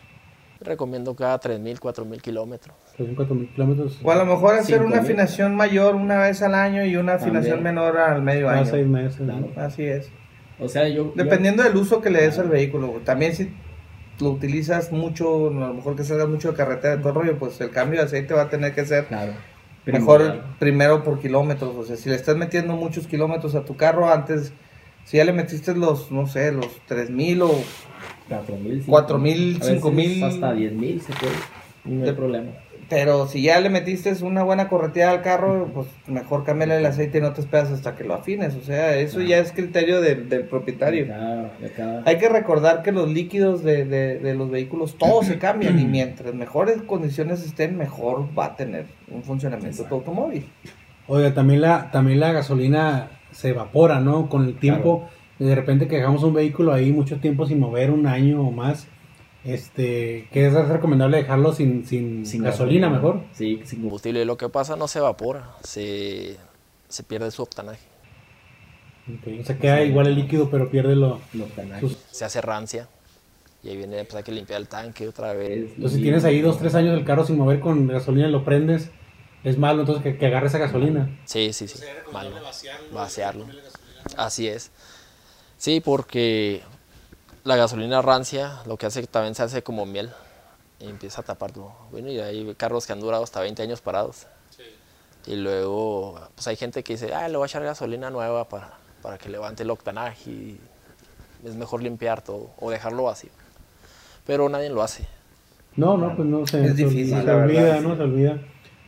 [0.61, 2.77] Recomiendo cada 3.000, 4.000 kilómetros.
[2.97, 3.99] Tres mil, cuatro mil kilómetros.
[4.03, 4.99] O a lo mejor hacer una mil.
[5.01, 7.75] afinación mayor una vez al año y una afinación También.
[7.77, 8.71] menor al medio Cada año.
[8.71, 9.21] seis meses.
[9.21, 9.47] ¿no?
[9.49, 9.67] Claro.
[9.67, 10.09] Así es.
[10.61, 11.07] O sea, yo.
[11.07, 13.01] yo- Dependiendo del uso que le des al vehículo.
[13.05, 13.53] También si
[14.21, 17.61] lo utilizas mucho, a lo mejor que salgas mucho de carretera, todo el rollo, pues
[17.61, 19.33] el cambio de aceite va a tener que ser Claro.
[19.87, 20.57] Mejor Primordial.
[20.59, 21.75] primero por kilómetros.
[21.77, 24.53] O sea, si le estás metiendo muchos kilómetros a tu carro antes,
[25.05, 27.51] si ya le metiste los, no sé, los 3000 o
[28.29, 30.23] 4.000, 4.000, 5.000, 5.000.
[30.25, 31.33] Hasta 10.000 se puede.
[31.85, 32.51] No hay De- problema.
[32.95, 37.19] Pero si ya le metiste una buena correteada al carro, pues mejor cámbiale el aceite
[37.19, 38.55] y no te esperas hasta que lo afines.
[38.55, 41.07] O sea, eso ya es criterio del, del De propietario.
[41.07, 45.39] de cada- Hay que recordar que los líquidos de, de- de los vehículos todos se
[45.39, 50.45] cambian y mientras mejores condiciones estén, mejor va a tener un funcionamiento tu automóvil.
[51.09, 54.29] Oiga, también la, también la gasolina se evapora, ¿no?
[54.29, 58.07] Con el tiempo, de repente que dejamos un vehículo ahí mucho tiempo sin mover, un
[58.07, 58.87] año o más,
[59.45, 63.23] este, que es recomendable dejarlo sin, sin, sin gasolina, mejor.
[63.33, 66.37] Sí, sin Combustible, lo que pasa no se evapora, se,
[66.89, 67.81] se pierde su octanaje.
[69.09, 71.21] Ok, O sea, queda igual el líquido, pero pierde lo...
[71.33, 71.81] los canales.
[71.81, 72.89] sus- Se hace rancia.
[73.65, 75.73] Y ahí viene, pues hay que limpiar el tanque otra vez.
[75.77, 78.45] Entonces, si tienes ahí dos, tres años el carro sin mover con gasolina y lo
[78.45, 78.91] prendes,
[79.45, 81.17] es malo, entonces que, que agarre esa gasolina.
[81.27, 81.79] Sí, sí, sí.
[82.13, 82.31] malo.
[82.93, 83.47] Vaciarlo.
[84.17, 84.71] Así es.
[85.59, 86.61] Sí, porque
[87.45, 90.11] la gasolina rancia lo que hace que también se hace como miel
[90.81, 91.73] y empieza a tapar todo.
[91.91, 94.27] Bueno, y hay carros que han durado hasta 20 años parados.
[95.27, 98.73] Y luego, pues hay gente que dice, ah, le voy a echar gasolina nueva para,
[99.03, 100.31] para que levante el octanaje.
[100.31, 100.61] y
[101.45, 103.31] es mejor limpiar todo o dejarlo vacío.
[104.27, 105.07] Pero nadie lo hace.
[105.77, 107.91] No, no, pues no se, Es se- difícil, se la olvida, verdad, ¿no?
[107.91, 107.97] sí.
[107.97, 108.39] Se olvida.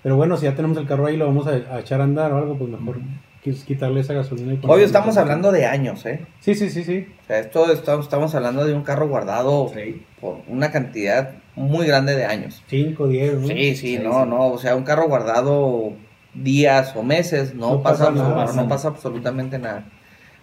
[0.03, 2.33] Pero bueno, si ya tenemos el carro ahí, lo vamos a, a echar a andar
[2.33, 3.21] o algo, pues mejor quis-
[3.53, 4.55] quitarle esa gasolina.
[4.55, 6.25] y Obvio, estamos hablando de años, ¿eh?
[6.41, 7.07] Sí, sí, sí, sí.
[7.23, 10.03] O sea, esto estamos, estamos hablando de un carro guardado Sí.
[10.21, 12.63] por una cantidad muy grande de años.
[12.69, 13.47] 5, 10, ¿no?
[13.49, 14.29] Sí, sí, Sí, no, sí.
[14.31, 15.93] no, o sea, un carro guardado
[16.35, 18.47] días o meses, no, No pasa, pasa nada.
[18.47, 19.85] no, no pasa absolutamente nada.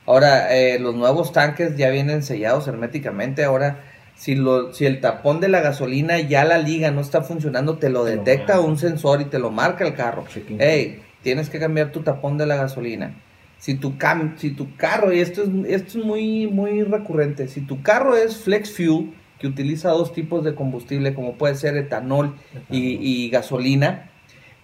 [0.05, 3.43] Ahora, eh, los nuevos tanques ya vienen sellados herméticamente.
[3.43, 3.81] Ahora,
[4.15, 7.89] si, lo, si el tapón de la gasolina ya la liga no está funcionando, te
[7.89, 10.25] lo Te lo detecta un sensor y te lo marca el carro.
[10.27, 10.61] Checking.
[11.23, 13.15] Tienes que cambiar tu tapón de la gasolina.
[13.57, 17.61] Si tu, cam si tu carro, y esto es, esto es muy, muy recurrente, si
[17.61, 22.35] tu carro es flex fuel, que utiliza dos tipos de combustible, como puede ser etanol
[22.69, 24.09] y, y gasolina,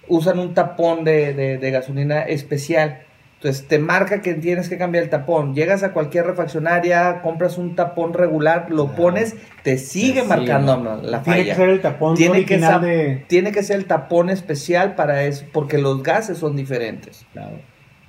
[0.07, 3.01] usan un tapón de, de- de gasolina especial.
[3.39, 5.53] Entonces te marca que tienes que cambiar el tapón.
[5.53, 8.95] Llegas a cualquier refaccionaria, compras un tapón regular, lo Ah.
[8.95, 11.51] pones, te sigue marcando la Tiene falla.
[11.53, 13.25] que ser el tapón Tiene que, original sa- de...
[13.27, 17.25] tiene que ser el tapón especial para eso, porque los gases son diferentes.
[17.33, 17.59] Claro.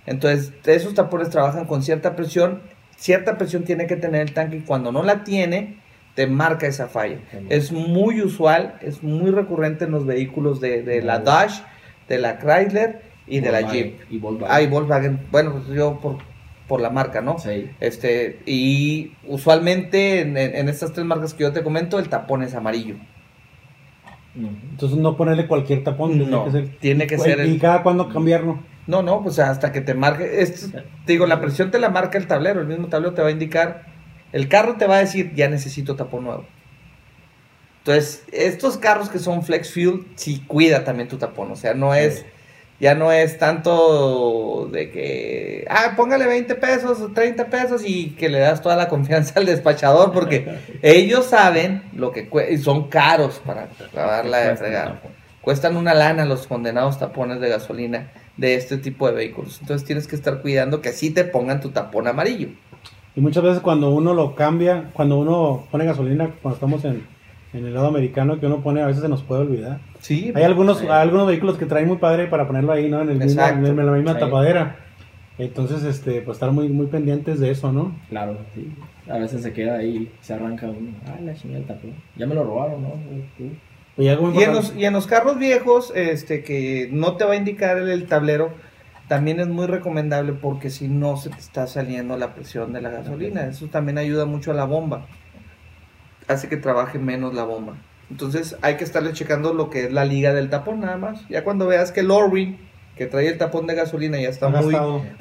[0.07, 2.63] Entonces, esos tapones trabajan con cierta presión.
[2.97, 5.79] Cierta presión tiene que tener el tanque y cuando no la tiene,
[6.15, 7.19] te marca esa falla.
[7.51, 11.19] Es muy usual, es muy recurrente en los vehículos de, de la.
[11.19, 11.63] Dodge,
[12.09, 13.63] de la Chrysler y de la.
[13.63, 14.01] Jeep.
[14.11, 14.55] Y Volkswagen.
[14.57, 15.21] Ah, y Volkswagen.
[15.31, 16.19] Bueno, pues yo por,
[16.67, 17.39] por la marca, ¿no?
[17.39, 17.71] Sí.
[17.81, 22.97] Este, y usualmente en, estas tres marcas que yo te comento, el tapón es amarillo.
[24.71, 26.13] Entonces no ponerle cualquier tapón.
[26.13, 28.61] tiene No, que ser- tiene que ser el- Y cada cuándo cambiarlo.
[28.87, 30.41] No, no, pues hasta que te marque.
[30.43, 32.61] esto- te digo, la presión te la marca el tablero.
[32.61, 33.87] El mismo tablero te va a indicar.
[34.33, 36.45] El carro te va a decir, ya necesito tapón nuevo.
[37.79, 41.51] Entonces, estos carros que son flex fuel, sí cuida también tu tapón.
[41.51, 42.25] O sea, no es.
[42.81, 45.67] Ya no es tanto de que.
[45.69, 49.47] Ah, póngale 20 pesos o 30 pesos y que le das toda la confianza al
[49.47, 50.13] despachador.
[50.13, 54.95] Porque ellos saben lo que y son caros para un fregar.
[54.95, 55.13] tapón.
[55.41, 59.59] Cuestan una lana los condenados tapones de gasolina de este tipo de vehículos.
[59.61, 62.49] Entonces tienes que estar cuidando que así te pongan tu tapón amarillo.
[63.17, 67.05] Y muchas veces cuando uno lo cambia, cuando uno pone gasolina, cuando estamos en,
[67.53, 69.81] en el lado americano, que uno pone, a veces se nos puede olvidar.
[70.01, 70.33] Sí.
[70.35, 70.87] Hay algunos, Sí.
[70.87, 73.01] hay algunos vehículos que traen muy padre para ponerlo ahí, ¿no?
[73.01, 74.21] En, el mismo- en la misma Sí.
[74.21, 74.77] tapadera.
[75.39, 77.95] Entonces, este, pues estar muy, muy pendientes de eso, ¿no?
[78.09, 78.73] Claro, sí.
[79.09, 80.91] A veces se queda ahí, se arranca uno.
[81.07, 81.93] Ay, la chingada del tapón.
[82.17, 82.89] Ya me lo robaron, ¿no?
[83.37, 83.45] Tú.
[83.97, 87.79] Y en, los, y en los carros viejos, este, que no te va a indicar
[87.79, 88.51] el, el tablero,
[89.09, 92.91] también es muy recomendable porque si no se te está saliendo la presión de la
[92.91, 93.47] gasolina.
[93.47, 95.07] Eso también ayuda mucho a la bomba.
[96.29, 97.75] Hace que trabaje menos la bomba.
[98.11, 101.27] Entonces hay que estarle checando lo que es la liga del tapón nada más.
[101.29, 102.11] Ya cuando veas que el
[102.97, 104.75] que trae el tapón de gasolina, ya está muy,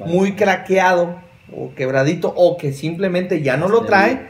[0.06, 1.16] muy craqueado
[1.56, 4.28] o quebradito o que simplemente ya no lo trae.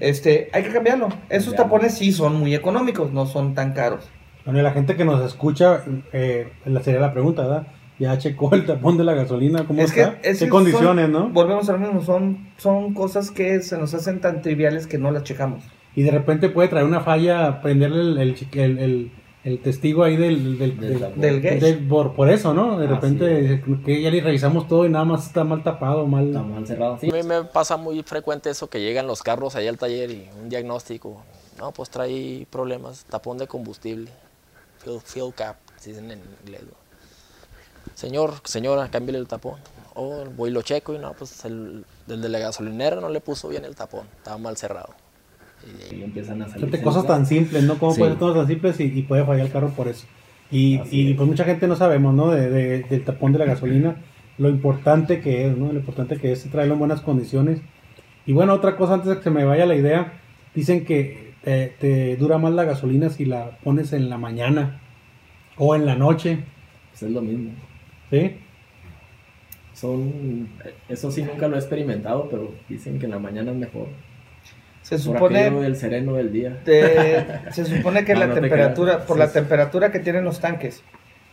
[0.00, 1.08] Este, hay que cambiarlo.
[1.30, 4.08] Esos tapones sí son muy económicos, no son tan caros.
[4.44, 5.82] Bueno, y la gente que nos escucha,
[6.12, 7.66] eh, la- sería la pregunta, ¿verdad?
[8.02, 10.18] Ya checó el tapón de la gasolina, ¿cómo Es que está?
[10.22, 11.28] es ¿Qué que condiciones, son- no?
[11.28, 15.12] Volvemos a lo mismo, son, son cosas que se nos hacen tan triviales que no
[15.12, 15.62] las checamos.
[15.94, 19.12] Y de repente puede traer una falla, prenderle el, el, chi- el- el-
[19.44, 20.78] el testigo ahí del, del,
[21.16, 22.76] Del del- por, por eso, ¿no?
[22.78, 26.26] De repente que ya le revisamos todo y nada más está mal tapado, mal...
[26.28, 26.98] Está mal cerrado.
[27.00, 27.08] Sí.
[27.08, 30.28] A mí me pasa muy frecuente eso que llegan los carros ahí al taller y
[30.42, 31.22] un diagnóstico.
[31.58, 34.10] No, pues trae problemas, tapón de combustible,
[34.78, 36.62] fuel, fuel cap, se dicen en inglés.
[36.64, 36.81] ¿no?
[37.94, 39.56] Señor, señora, cámbiale el tapón.
[39.94, 43.20] O voy y lo checo y no, pues el, el de la gasolinera no le
[43.20, 44.94] puso bien el tapón, estaba mal cerrado.
[45.90, 46.66] Y- Y empiezan a salir.
[46.66, 47.78] Fíjate, cosas tan simples, ¿no?
[47.78, 47.98] ¿Cómo Sí.
[47.98, 50.06] puede ser cosas tan simples y, y puede fallar el carro por eso?
[50.50, 51.16] Y, y es.
[51.16, 52.30] pues mucha gente no sabemos, ¿no?
[52.30, 53.96] De, de- del tapón de la gasolina,
[54.38, 55.72] lo importante que es, ¿no?
[55.72, 57.60] Lo importante que es traerlo en buenas condiciones.
[58.26, 60.20] Y bueno, otra cosa antes de que se me vaya la idea,
[60.54, 64.80] dicen que te, te dura más la gasolina si la pones en la mañana
[65.58, 66.44] o en la noche,
[66.90, 67.50] Pues es lo mismo.
[68.12, 68.36] ¿Sí?
[69.74, 70.48] Son.
[70.88, 73.88] Eso sí nunca lo he experimentado, pero dicen que en la mañana es mejor.
[74.82, 76.60] Se Por aquello supone, del sereno del día.
[76.64, 79.34] de- se supone que No, la no temperatura, por Sí, la sí.
[79.34, 80.82] temperatura que tienen los tanques,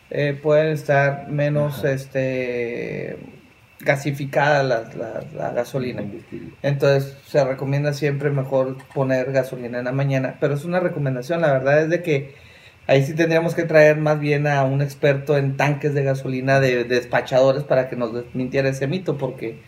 [0.09, 3.17] eh, pueden estar menos este
[3.81, 6.03] gasificada la, la- la gasolina.
[6.63, 11.53] Entonces se recomienda siempre mejor poner gasolina en la mañana, pero es una recomendación, la
[11.53, 12.35] verdad es de que
[12.89, 16.83] ahí sí tendríamos que traer más bien a un experto en tanques de gasolina de,
[16.83, 19.59] de despachadores para que nos desmintiera ese mito, porque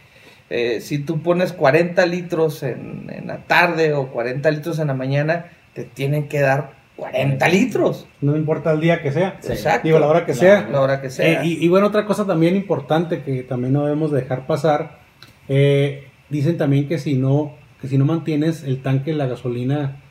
[0.50, 4.94] eh, si tú pones 40 litros en, en la tarde o 40 litros en la
[4.94, 9.38] mañana, te tienen que dar 40 litros, No importa el día que sea.
[9.40, 9.54] Sí.
[9.54, 10.68] exacto, Digo, la hora que La- sea.
[10.72, 11.42] la hora que sea.
[11.42, 15.00] Eh, y, y bueno, otra cosa también importante que también no debemos dejar pasar,
[15.48, 20.02] eh, dicen también que si no, que si no mantienes el tanque, la gasolina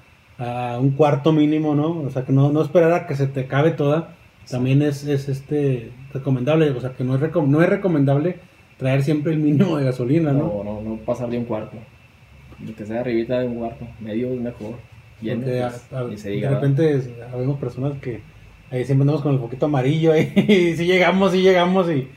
[0.41, 2.01] a un cuarto mínimo, ¿no?
[2.01, 4.15] O sea, que no, no esperar a que se te acabe toda,
[4.51, 8.37] también es, es este recomendable, o sea, que no es, recom- no es recomendable
[8.79, 10.63] traer siempre el mínimo de gasolina, ¿no?
[10.65, 11.77] No, no, no pasar de un cuarto.
[12.67, 13.87] Lo que sea arribita de un cuarto.
[14.01, 14.75] Medio es mejor.
[15.21, 18.23] Lleno, pues, a- a- ni se de repente habemos personas que
[18.71, 22.09] ahí siempre andamos con el poquito amarillo ahí, y si llegamos, si llegamos y,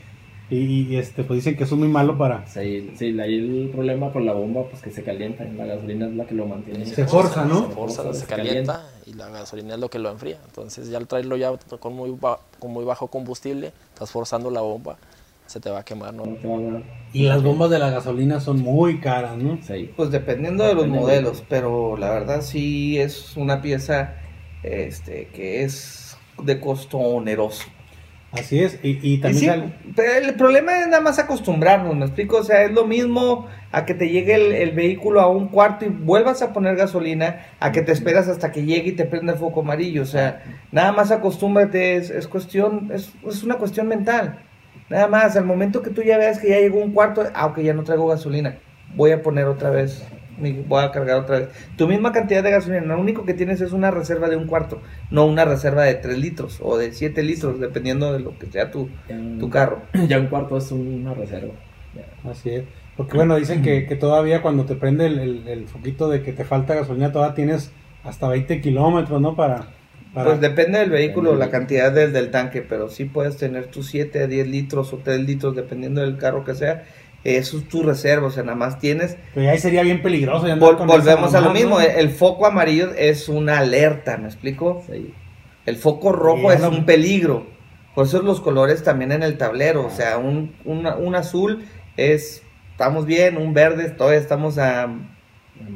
[0.49, 0.57] y,
[0.93, 4.11] y, este pues dicen que eso es muy malo para Sí, sí, ahí el problema
[4.11, 5.43] con la bomba, pues que se calienta.
[5.45, 6.85] La gasolina es la que lo mantiene.
[6.85, 7.67] Se forza, ¿no?
[7.69, 8.73] Se forza, Se se calienta.
[8.73, 10.39] calienta y la gasolina es lo que lo enfría.
[10.45, 14.61] Entonces ya al traerlo ya con muy, ba- con muy bajo combustible, estás forzando la
[14.61, 14.97] bomba,
[15.47, 16.25] se te va a quemar, ¿no?
[16.25, 16.83] No te va a dar.
[17.13, 19.59] Y las bombas de la gasolina son muy caras, ¿no?
[19.61, 19.91] Sí.
[19.95, 24.15] Pues dependiendo de los modelos, pero la verdad sí es una pieza
[24.63, 27.63] este que es de costo oneroso.
[28.33, 28.79] Así es.
[28.83, 32.37] Y, y Y también sí, sale- pero el problema es nada más acostumbrarnos, ¿me explico?
[32.37, 35.85] O sea, es lo mismo a que te llegue el, el vehículo a un cuarto
[35.85, 39.33] y vuelvas a poner gasolina, a que te esperas hasta que llegue y te prenda
[39.33, 40.01] el foco amarillo.
[40.01, 40.41] O sea,
[40.71, 44.39] nada más acostúmbrate, es, es cuestión, es, es una cuestión mental.
[44.89, 47.73] Nada más, al momento que tú ya veas que ya llegó un cuarto, aunque ya
[47.73, 48.57] no traigo gasolina,
[48.95, 50.03] voy a poner otra vez,
[50.67, 51.49] voy a cargar otra vez.
[51.77, 54.81] Tu misma cantidad de gasolina, lo único que tienes es una reserva de un cuarto,
[55.11, 58.71] no una reserva de 3 litros o de 7 litros, dependiendo de lo que sea
[58.71, 59.81] tu, un- tu carro.
[60.07, 61.53] Ya un cuarto es una reserva.
[61.95, 62.29] Ya.
[62.29, 62.63] Así es.
[62.97, 66.31] Porque bueno, dicen que, que todavía cuando te prende el, el- el foquito de que
[66.33, 67.71] te falta gasolina, todavía tienes
[68.03, 69.35] hasta 20 kilómetros, ¿no?
[69.35, 69.67] Para...
[70.13, 70.25] para...
[70.29, 73.87] Pues depende del vehículo, Depende la cantidad del, del tanque, pero sí puedes tener tus
[73.87, 76.83] 7 a 10 litros o 3 litros, dependiendo del carro que sea.
[77.23, 79.15] Eso es tu reserva, o sea, nada más tienes.
[79.33, 80.45] Pero ahí sería bien peligroso.
[80.47, 81.81] ya Vol- volvemos a lo mismo, ¿no?
[81.81, 84.83] el foco amarillo es una alerta, ¿me explico?
[84.91, 85.13] Sí.
[85.65, 86.69] El foco rojo Sí, es no.
[86.69, 87.47] un peligro.
[87.95, 91.63] Por eso los colores también en el tablero, o sea, un, una- un azul
[91.95, 94.83] es, estamos bien, un verde, todavía estamos a,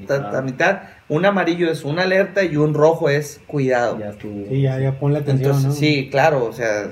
[0.09, 3.97] a- a mitad, un amarillo es una alerta y un rojo es cuidado.
[3.99, 4.45] Ya estuvo.
[4.49, 5.75] Sí, ya, ya ponle atención, Entonces, ¿no?
[5.75, 6.91] sí, claro, o sea,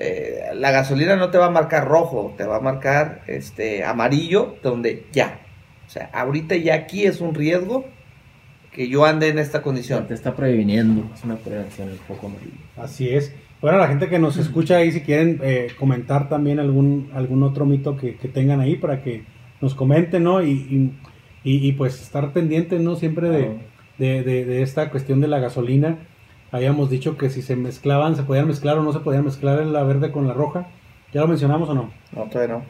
[0.00, 4.56] eh, la gasolina no te va a marcar rojo, te va a marcar este amarillo,
[4.62, 5.40] donde ya.
[5.86, 7.84] O sea, ahorita ya aquí es un riesgo
[8.72, 10.06] que yo ande en esta condición.
[10.06, 11.10] te está previniendo.
[11.14, 12.58] Es una prevención el foco amarillo.
[12.76, 13.34] Así es.
[13.60, 17.66] Bueno, la gente que nos escucha ahí, si quieren eh, comentar también algún, algún otro
[17.66, 19.24] mito que, que tengan ahí para que
[19.60, 20.42] nos comenten, ¿no?
[20.42, 20.92] Y, y,
[21.42, 22.94] y- y, pues estar pendientes, ¿no?
[22.94, 23.58] Siempre de, Claro.
[23.98, 25.98] de, de- de esta cuestión de la gasolina.
[26.50, 29.82] Habíamos dicho que si se mezclaban, se podían mezclar o no se podían mezclar la
[29.82, 30.68] verde con la roja.
[31.12, 31.90] ¿Ya lo mencionamos o no?
[32.12, 32.62] No, todavía no.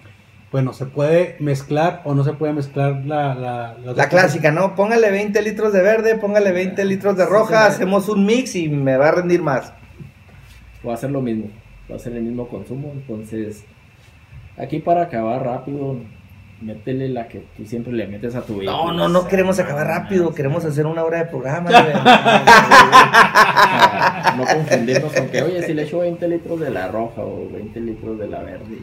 [0.51, 3.35] Bueno, ¿se puede mezclar o no se puede mezclar la...
[3.35, 4.75] La, La clásica, ¿no?
[4.75, 7.75] Póngale 20 litros de verde, póngale 20 litros de roja, sí.
[7.75, 9.73] hacemos un mix y me va a rendir más.
[10.87, 11.51] va a ser lo mismo,
[11.91, 13.65] va a ser el mismo consumo, entonces
[14.57, 15.99] aquí para acabar rápido,
[16.61, 18.93] métele la que tú siempre le metes a tu No, vehículo.
[18.93, 21.71] no, no O sea, queremos acabar rápido, queremos hacer una hora de programa.
[24.37, 27.81] no confundirnos con que, oye, si le echo 20 litros de la roja o 20
[27.81, 28.79] litros de la verde,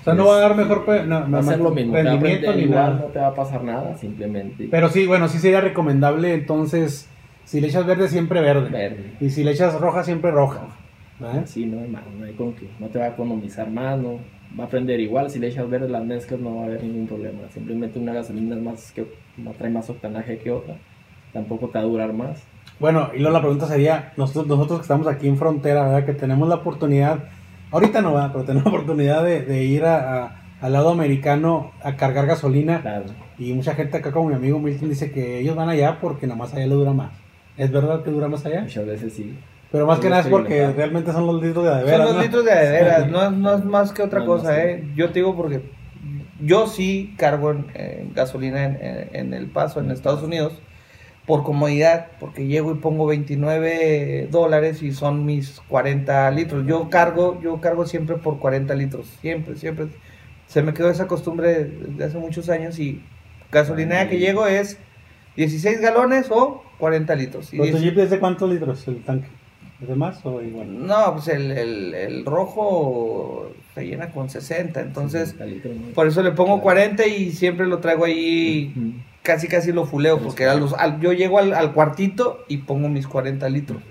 [0.00, 2.66] O sea, no va a dar mejor no, va a ser lo mismo, rendimiento ni
[2.66, 2.94] nada.
[2.94, 7.08] no te va a pasar nada, simplemente Pero sí, bueno, sí sería recomendable entonces,
[7.44, 8.68] si le echas verde, siempre verde.
[8.70, 9.12] verde.
[9.20, 10.60] Y si le echas roja, siempre roja.
[11.18, 11.42] ¿verdad?
[11.46, 14.18] Sí, no, hermano, no hay con que, no te va a economizar más, no
[14.58, 17.06] va a prender igual, si le echas verde las mezclas no va a haber ningún
[17.06, 20.76] problema, simplemente una gasolina más que no trae más octanaje que otra,
[21.32, 22.42] tampoco te va a durar más.
[22.78, 26.04] Bueno, y luego la pregunta sería, nosotros, nosotros que estamos aquí en frontera, ¿verdad?
[26.04, 27.24] Que tenemos la oportunidad,
[27.70, 28.30] ahorita no, ¿verdad?
[28.32, 32.80] Pero tenemos la oportunidad de, de ir a- a- al lado americano a cargar gasolina.
[32.82, 33.04] Claro,
[33.38, 36.54] Y mucha gente acá, como mi amigo Milton, dice que ellos van allá porque nomás
[36.54, 37.10] allá le dura más.
[37.56, 38.62] ¿Es verdad que dura más allá?
[38.62, 39.34] muchas veces sí.
[39.72, 42.22] Pero más que nada es porque realmente son los litros de de Son los ¿no?
[42.22, 44.84] litros de de veras, no, es- no es más que otra No cosa, ¿eh?
[44.94, 45.62] Yo te digo porque
[46.40, 50.60] yo sí cargo en, en gasolina en, en- en El Paso, en Estados Unidos,
[51.26, 56.66] por comodidad, porque llego y pongo 29 dólares y son mis 40 litros.
[56.66, 59.86] Yo cargo, yo cargo siempre por 40 litros, siempre, siempre.
[60.48, 63.02] Se me quedó esa costumbre desde hace muchos años y
[63.50, 64.78] gasolina que llego es
[65.36, 67.54] 16 galones o 40 litros.
[67.54, 69.28] Y ¿Pero tu 10 Jeep es de cuántos litros el tanque?
[69.82, 70.86] ¿Es de más o igual?
[70.86, 75.88] no, pues el, el, el rojo se llena con 60, entonces 60 litros, ¿no?
[75.94, 78.72] por eso le pongo 40 y siempre lo traigo ahí,
[79.22, 82.88] casi casi lo fuleo, porque a los- al- yo llego al, al cuartito y pongo
[82.88, 83.82] mis 40 litros.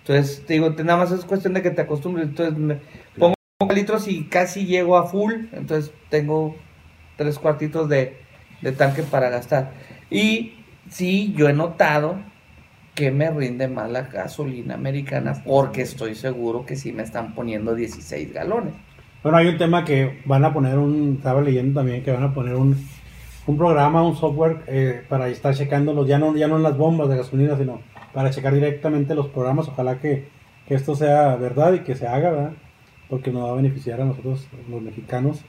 [0.00, 2.78] Entonces, te digo, te- nada más es cuestión de que te acostumbres, entonces me
[3.18, 3.34] pongo
[3.74, 6.56] litros y casi llego a full, entonces tengo
[7.16, 8.16] tres cuartitos de,
[8.62, 9.72] de tanque para gastar.
[10.10, 10.54] Y
[10.88, 12.16] sí, yo he notado
[12.98, 17.72] que me rinde más la gasolina americana porque estoy seguro que sí me están poniendo
[17.72, 18.74] 16 galones.
[19.22, 22.34] Bueno, hay un tema que van a poner un, estaba leyendo también que van a
[22.34, 22.76] poner un,
[23.46, 27.08] un programa, un software eh, para estar checando ya no, ya no en las bombas
[27.08, 27.80] de gasolina, sino
[28.12, 29.68] para checar directamente los programas.
[29.68, 30.26] Ojalá que,
[30.66, 32.52] que esto sea verdad y que se haga, ¿verdad?
[33.08, 35.44] Porque nos va a beneficiar a nosotros, los mexicanos,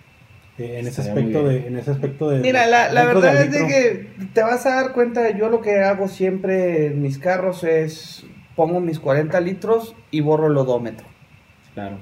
[0.65, 2.39] en ese Estaría aspecto de, en ese aspecto de.
[2.39, 5.79] Mira, la, la verdad es de que te vas a dar cuenta, yo lo que
[5.81, 11.05] hago siempre en mis carros es pongo mis 40 litros y borro el odómetro.
[11.73, 11.97] Claro.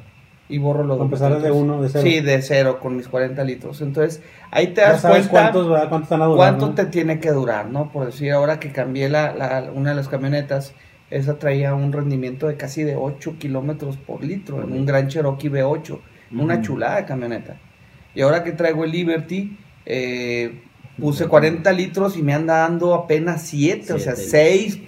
[0.50, 1.04] Y borro odómetro.
[1.06, 2.04] empezar de uno, de cero.
[2.04, 3.82] Sí, de cero con mis 40 litros.
[3.82, 5.90] Entonces, ahí te Ya das sabes cuenta cuántos, ¿verdad?
[5.90, 6.74] cuántos están a durar, cuánto ¿no?
[6.74, 7.92] te tiene que durar, ¿no?
[7.92, 10.74] Por decir, ahora que cambié la, la- una de las camionetas,
[11.10, 15.50] esa traía un rendimiento de casi de 8 kilómetros por litro en un Gran Cherokee
[15.50, 16.00] V8.
[16.32, 16.64] Una Ujú.
[16.64, 17.58] chulada de camioneta.
[18.18, 20.64] Y ahora que traigo el Liberty, eh,
[21.00, 24.80] puse 40 litros y me anda dando apenas 7, o sea, Siete.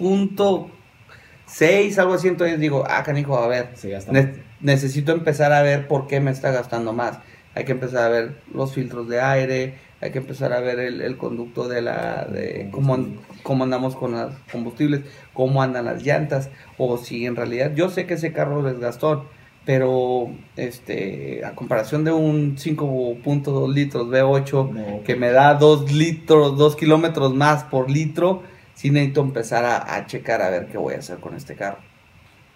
[1.48, 2.28] 6.6, algo así.
[2.28, 3.70] Entonces digo, ah, canijo, a ver,
[4.14, 7.20] ne- necesito empezar a ver por qué me está gastando más.
[7.54, 11.02] Hay que empezar a ver los filtros de aire, hay que empezar a ver el,
[11.02, 12.98] el conducto de la, de cómo,
[13.44, 15.02] cómo andamos con los combustibles,
[15.34, 19.24] cómo andan las llantas, o si en realidad, yo sé que ese carro es gastón,
[19.70, 26.58] pero este, a comparación de un 5.2 litros V8 No, que me da 2 litros,
[26.58, 28.42] 2 kilómetros más por litro,
[28.74, 31.78] sí necesito empezar a, a checar a ver qué voy a hacer con este carro,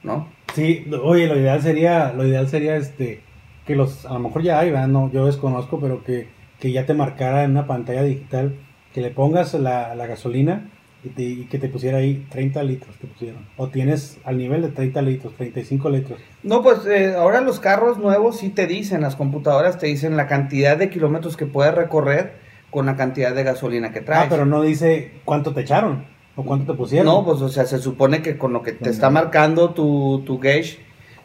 [0.01, 0.27] ¿no?
[0.55, 3.21] Sí, oye, lo ideal sería, lo ideal sería este
[3.67, 4.87] que los, a lo mejor ya hay, ¿verdad?
[4.87, 8.55] No, yo desconozco, pero que, que ya te marcara en una pantalla digital,
[8.91, 10.71] que le pongas la, la gasolina
[11.03, 13.45] y, te- y que te pusiera ahí 30 litros, te pusieron.
[13.57, 16.19] O tienes al nivel de 30 litros, 35 litros.
[16.43, 20.27] No, pues eh, ahora los carros nuevos sí te dicen, las computadoras te dicen la
[20.27, 22.33] cantidad de kilómetros que puedes recorrer
[22.69, 24.25] con la cantidad de gasolina que traes.
[24.25, 26.05] Ah, pero no dice cuánto te echaron
[26.35, 27.05] o cuánto te pusieron.
[27.05, 30.39] No, pues o sea, se supone que con lo que te está marcando tu, tu
[30.39, 30.79] gauge,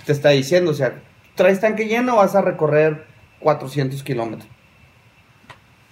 [0.04, 1.00] te está diciendo, o sea,
[1.34, 3.04] traes tanque lleno, vas a recorrer
[3.40, 4.48] 400 kilómetros.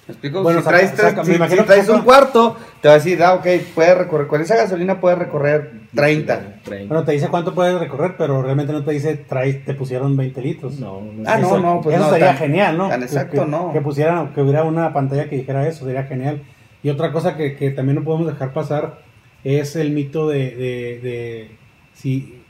[0.09, 0.43] ¿Me explico?
[0.43, 2.87] Bueno, si saca- traes, tres- saca- me si- imagino si que traes un cuarto, te
[2.89, 6.61] va a decir, ah, ok, puedes recorrer, con esa gasolina puedes recorrer 30.
[6.63, 6.87] 30.
[6.95, 10.41] Bueno, te dice cuánto puedes recorrer, pero realmente no te dice traes, te pusieron 20
[10.41, 10.79] litros.
[10.79, 12.89] No, no Ah, es no, no, pues eso no, sería tan- genial, ¿no?
[12.89, 13.73] tan exacto, que, no.
[13.73, 16.43] Que pusieran, que hubiera una pantalla que dijera eso, sería genial.
[16.85, 19.01] Y otra cosa que, que también no podemos dejar pasar
[19.43, 21.57] es el mito de, de, de
[21.95, 22.43] si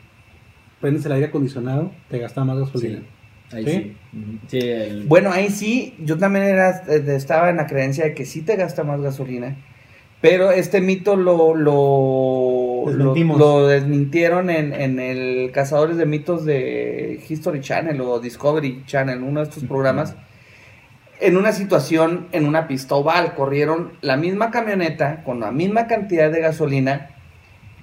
[0.80, 3.00] prendes el aire acondicionado, te gasta más gasolina.
[3.52, 3.70] Ahí ¿Sí?
[3.72, 3.96] sí.
[4.18, 4.38] Ujú.
[4.48, 8.24] Sí, el- Bueno, ahí sí, yo también era, eh, estaba en la creencia de que
[8.24, 9.56] sí te gasta más gasolina.
[10.20, 13.38] Pero este mito lo, lo, lo, Desmentimos.
[13.38, 19.40] lo desmintieron en, en el Cazadores de Mitos de History Channel o Discovery Channel, uno
[19.40, 20.16] de estos programas.
[21.20, 26.30] En una situación, en una pista oval, corrieron la misma camioneta con la misma cantidad
[26.30, 27.10] de gasolina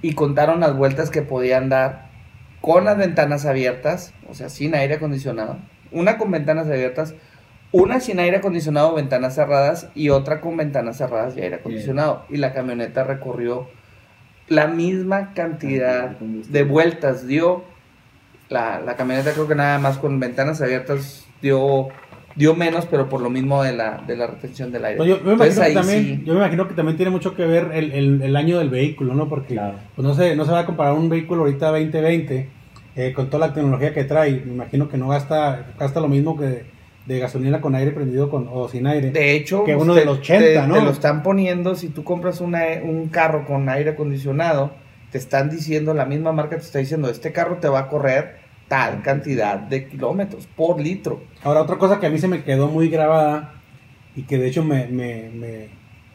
[0.02, 2.03] y contaron las vueltas que podían dar
[2.64, 5.58] con las ventanas abiertas, o sea, sin aire acondicionado.
[5.92, 7.14] Una con ventanas abiertas,
[7.72, 12.24] una sin aire acondicionado, ventanas cerradas y otra con ventanas cerradas y aire acondicionado.
[12.30, 13.68] Y la camioneta recorrió
[14.48, 17.26] la misma cantidad de vueltas.
[17.26, 17.64] Dio
[18.48, 21.88] la, la camioneta, creo que nada más con ventanas abiertas dio,
[22.36, 24.98] dio menos, pero por lo mismo de la, de la retención del aire.
[24.98, 26.22] No, yo, me Entonces, imagino que ahí también, sí.
[26.26, 29.14] yo me imagino que también tiene mucho que ver el, el- el año del vehículo,
[29.14, 29.28] ¿no?
[29.28, 29.76] Porque Claro.
[29.94, 32.48] pues no se, no se va a comparar un vehículo ahorita 2020
[32.96, 34.42] eh, con toda la tecnología que trae.
[34.44, 36.64] Me imagino que no gasta, gasta lo mismo que
[37.06, 39.10] de gasolina con aire prendido con, o sin aire.
[39.10, 40.74] De hecho, Que uno te- del 80, te, ¿no?
[40.74, 44.72] te lo están poniendo, si tú compras una- un carro con aire acondicionado,
[45.12, 48.36] te están diciendo, la misma marca te está diciendo, este carro te va a correr
[48.68, 51.22] tal cantidad de kilómetros por litro.
[51.42, 53.54] Ahora, otra cosa que a mí se me quedó muy grabada
[54.16, 55.30] y que de hecho me, me,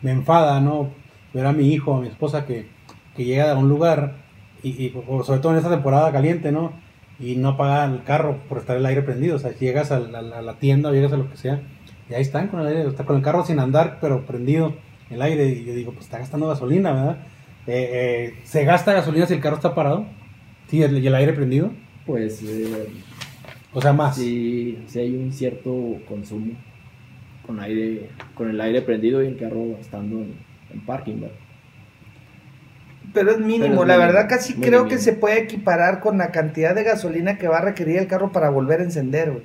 [0.01, 0.89] me, enfada, ¿no?
[1.33, 2.67] Ver a mi hijo, a mi esposa que,
[3.15, 4.15] que llega a un lugar
[4.63, 4.93] y, y
[5.23, 6.73] sobre todo en esta temporada caliente, ¿no?
[7.19, 9.35] Y no apaga el carro por estar el aire prendido.
[9.35, 11.61] O sea, llegas a la, tienda o llegas a lo que sea
[12.09, 14.73] y ahí están con el aire, está con el carro sin andar, pero prendido
[15.09, 15.47] el aire.
[15.47, 17.17] Y yo digo, pues está gastando gasolina, ¿verdad?
[17.67, 20.05] Eh, eh, ¿Se gasta gasolina si el carro está parado?
[20.67, 21.71] Sí, y el aire prendido.
[22.09, 22.87] Pues eh,
[23.71, 24.15] O sea, más.
[24.15, 25.71] sí, sí hay un cierto
[26.07, 26.53] consumo
[27.45, 30.33] con aire, con el aire prendido y el carro estando en,
[30.73, 31.35] en parking, ¿verdad?
[33.13, 34.87] Pero es mínimo, Pero es la mínimo, verdad casi creo mínimo.
[34.87, 38.31] que se puede equiparar con la cantidad de gasolina que va a requerir el carro
[38.31, 39.43] para volver a encender, güey.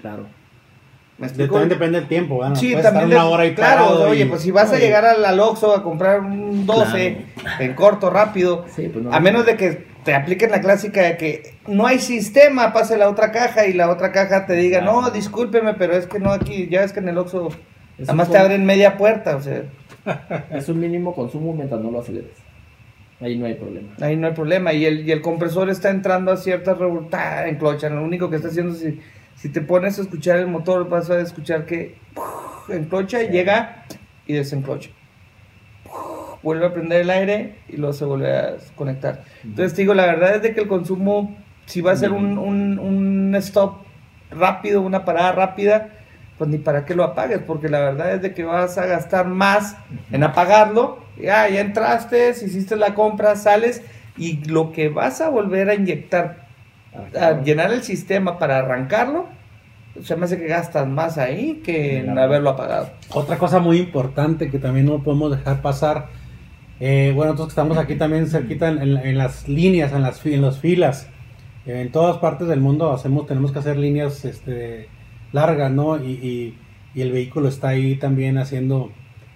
[0.00, 0.26] Claro.
[1.18, 1.54] ¿Me De- explico?
[1.56, 2.50] también depende del tiempo, ¿verdad?
[2.50, 3.04] No Sí, puedes también.
[3.10, 5.40] estar una de- hora ahí claro, oye, y- pues si vas a llegar al, al
[5.40, 7.18] Oxxo a comprar un 12
[7.60, 9.12] en corto, rápido, Sí, pues no.
[9.12, 13.10] a menos de que te apliquen la clásica de que no hay sistema, pase la
[13.10, 16.68] otra caja y la otra caja te diga, no, discúlpeme, pero es que no aquí,
[16.70, 17.48] ya es que en el Oxxo
[17.98, 19.64] nada más te abren media puerta, o sea,
[20.50, 22.30] Es un mínimo consumo mientras no lo aceleres.
[23.20, 23.88] Ahí no hay problema.
[24.00, 24.72] ahí no hay problema.
[24.72, 28.36] Y el, y el compresor está entrando a ciertas revoltadas en clocha, lo único que
[28.36, 29.00] está haciendo es si,
[29.34, 33.26] si te pones a escuchar el motor, vas a escuchar que uf, enclocha Sí.
[33.32, 33.84] llega
[34.26, 34.90] y desenclocha.
[36.42, 39.24] Vuelve a prender el aire y luego se vuelve a conectar.
[39.42, 42.38] Entonces te digo, la verdad es de que el consumo, si va a ser un,
[42.38, 43.78] un, un stop
[44.30, 45.90] rápido, una parada rápida,
[46.38, 49.26] pues ni para qué lo apagues, porque la verdad es de que vas a gastar
[49.26, 49.76] más
[50.12, 50.98] en apagarlo.
[51.16, 53.82] Ya, ya entraste, hiciste la compra, sales
[54.18, 56.46] y lo que vas a volver a inyectar,
[57.18, 59.26] a llenar el sistema para arrancarlo,
[60.02, 62.90] se me hace que gastas más ahí que en haberlo apagado.
[63.10, 66.08] Otra cosa muy importante que también no podemos dejar pasar.
[66.80, 70.24] Eh, bueno, nosotros que estamos aquí también cerquita en, en- en las líneas, en las,
[70.26, 71.08] en las filas.
[71.66, 74.88] eh, en todas partes del mundo hacemos, tenemos que hacer líneas este,
[75.32, 76.02] largas, ¿no?
[76.02, 76.58] Y, y-
[76.94, 78.90] y el vehículo está ahí también haciendo,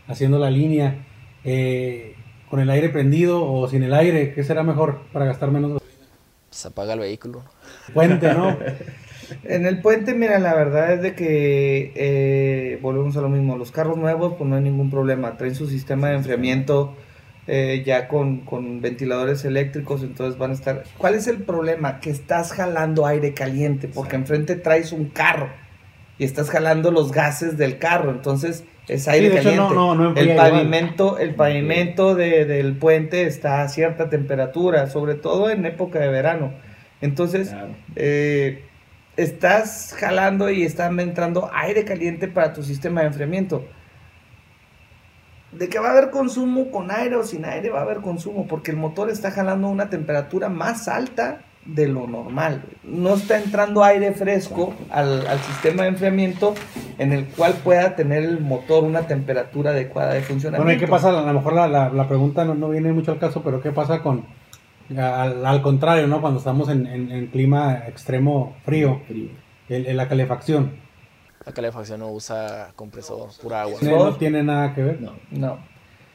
[0.09, 1.07] haciendo la línea.
[1.45, 2.15] eh,
[2.51, 5.81] con el aire prendido o sin el aire, ¿qué será mejor para gastar menos
[6.51, 7.45] Se apaga el vehículo.
[7.95, 8.57] puente, no?
[9.45, 13.57] En el puente, mira, la verdad es de que eh, volvemos a lo mismo.
[13.57, 15.37] Los carros nuevos, pues no hay ningún problema.
[15.37, 16.97] Traen su sistema de enfriamiento
[17.53, 20.85] eh, ya con, con ventiladores eléctricos, entonces van a estar.
[20.97, 21.99] ¿Cuál es el problema?
[21.99, 25.49] Que estás jalando aire caliente, porque enfrente traes un carro
[26.17, 29.75] y estás jalando los gases del carro, entonces es aire hecho, caliente.
[29.75, 35.15] no- no- no el pavimento, el pavimento de- del puente está a cierta temperatura, sobre
[35.15, 36.53] todo en época de verano.
[37.01, 37.75] Entonces, Claro.
[37.97, 38.63] eh,
[39.17, 43.65] estás jalando y está entrando aire caliente para tu sistema de enfriamiento.
[45.53, 48.47] De que va a haber consumo con aire o sin aire, va a haber consumo,
[48.47, 52.63] porque el motor está jalando una temperatura más alta de lo normal.
[52.85, 56.55] No está entrando aire fresco al, al sistema de enfriamiento
[56.99, 60.65] en el cual pueda tener el motor una temperatura adecuada de funcionamiento.
[60.65, 61.09] Bueno, ¿y qué pasa?
[61.11, 63.73] A lo mejor la, la- la pregunta no, no viene mucho al caso, pero ¿qué
[63.73, 64.25] pasa con,
[64.97, 66.21] al, al contrario, ¿no?
[66.21, 69.29] Cuando estamos en, en- en clima extremo frío, Frío.
[69.69, 70.73] el- el- la calefacción,
[71.47, 73.79] La calefacción no usa compresor, pura agua.
[73.83, 75.01] no, no tiene nada que ver.
[75.01, 75.13] No.
[75.31, 75.59] No.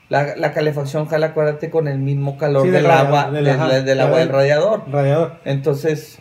[0.07, 3.85] La, la calefacción jala, acuérdate, con el mismo calor Sí, del del, radiador, agua, del-
[3.85, 4.83] del, agua del radiador.
[4.91, 6.19] Radiador, Entonces,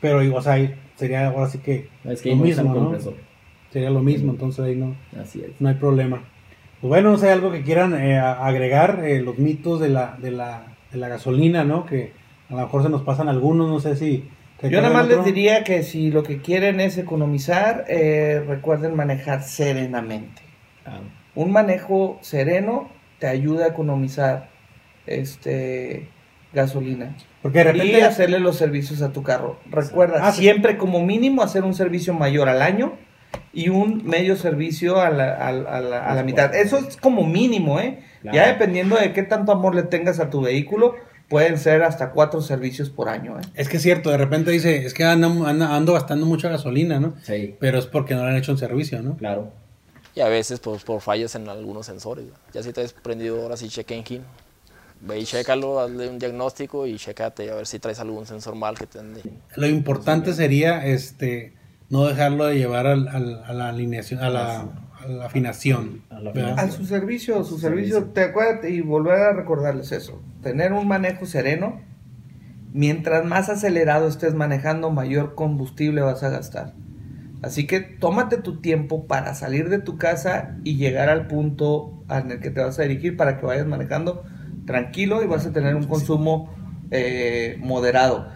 [0.00, 0.54] pero o sea,
[0.94, 2.74] sería ahora sí que Es que lo mismo, ¿no?
[2.84, 3.14] compresor.
[3.72, 5.50] Sería lo mismo, entonces ahí no, Así es.
[5.60, 6.22] no hay problema.
[6.80, 10.16] Pues bueno, no sé, algo que quieran eh, a- agregar, eh, los mitos de la,
[10.22, 11.86] de, la, de la gasolina, ¿no?
[11.86, 12.12] Que
[12.48, 14.28] A lo mejor se nos pasan algunos, no sé si...
[14.62, 19.42] Yo nada más les diría que si lo que quieren es economizar, eh, recuerden manejar
[19.42, 20.42] serenamente.
[20.84, 21.00] Ah.
[21.34, 24.50] Un manejo sereno te ayuda a economizar
[25.06, 26.08] este
[26.52, 27.16] gasolina.
[27.42, 27.98] Porque de repente...
[27.98, 29.58] Y hacerle los servicios a tu carro.
[29.66, 32.92] Recuerda, ah, siempre como mínimo hacer un servicio mayor al año
[33.52, 36.54] y un medio servicio a la, a, a la, mitad.
[36.54, 38.00] Eso es como mínimo, ¿eh?
[38.22, 40.94] Ya dependiendo de qué tanto amor le tengas a tu vehículo,
[41.30, 43.38] pueden ser hasta cuatro servicios por año.
[43.38, 43.42] ¿eh?
[43.54, 47.14] Es que es cierto, de repente dice, es que ando, ando, gastando mucha gasolina, ¿no?
[47.22, 47.54] Sí.
[47.60, 49.16] Pero es porque no le han hecho un servicio, ¿no?
[49.16, 49.52] Claro.
[50.16, 52.26] Y a veces pues, por fallas en algunos sensores.
[52.52, 54.24] Ya si te has prendido ahora sí check engine,
[55.02, 58.76] ve y chécalo, hazle un diagnóstico y chécate a ver si traes algún sensor mal
[58.76, 58.98] que te
[59.54, 61.54] Lo importante sería este
[61.90, 64.66] no dejarlo de llevar al, a la alineación, a la
[65.08, 66.02] la afinación.
[66.10, 70.20] A, su servicio, su servicio, te acuerdas y volver a recordarles eso.
[70.42, 71.80] Tener un manejo sereno,
[72.72, 76.74] mientras más acelerado estés manejando, mayor combustible vas a gastar.
[77.42, 82.32] Así que tómate tu tiempo para salir de tu casa y llegar al punto en
[82.32, 84.24] el que te vas a dirigir para que vayas manejando
[84.66, 86.52] tranquilo y vas a tener un consumo
[86.90, 88.28] eh, moderado.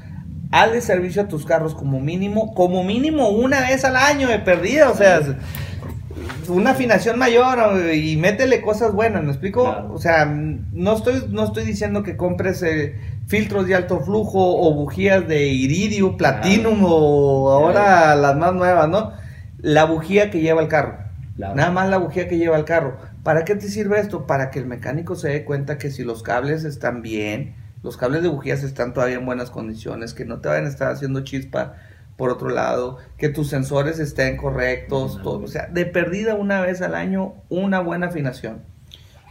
[0.51, 4.91] Hazle servicio a tus carros como mínimo, como mínimo una vez al año de perdida,
[4.91, 5.21] o sea,
[6.49, 9.89] una afinación mayor y métele cosas buenas, ¿me explico?
[9.91, 12.95] O sea, no estoy, no estoy diciendo que compres eh,
[13.27, 19.13] filtros de alto flujo o bujías de iridio, platinum o ahora las más nuevas, ¿no?
[19.59, 20.99] La bujía que lleva el carro.
[21.37, 22.97] Nada más la bujía que lleva el carro.
[23.23, 24.27] ¿Para qué te sirve esto?
[24.27, 28.23] Para que el mecánico se dé cuenta que si los cables están bien, los cables
[28.23, 31.75] de bujías están todavía en buenas condiciones, que no te vayan a estar haciendo chispa
[32.17, 36.81] por otro lado, que tus sensores estén correctos, todo, o sea, de perdida una vez
[36.81, 38.63] al año, una buena afinación.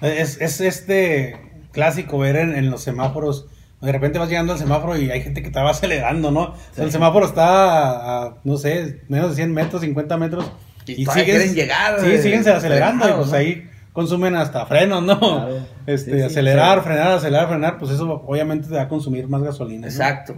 [0.02, 1.40] Es, es este
[1.72, 3.48] clásico ver en, los semáforos,
[3.82, 6.56] de repente vas llegando al semáforo y hay gente que te va acelerando, ¿no?
[6.78, 10.52] el semáforo está a, no sé, menos de 100 metros, 50 metros.
[10.86, 12.00] Y, quieren llegar.
[12.02, 15.48] Sí, siguen acelerando y pues ahí consumen hasta frenos, ¿no?
[15.86, 19.88] Este, acelerar, frenar, acelerar, frenar, pues eso obviamente te va a consumir más gasolina.
[19.88, 20.36] Exacto.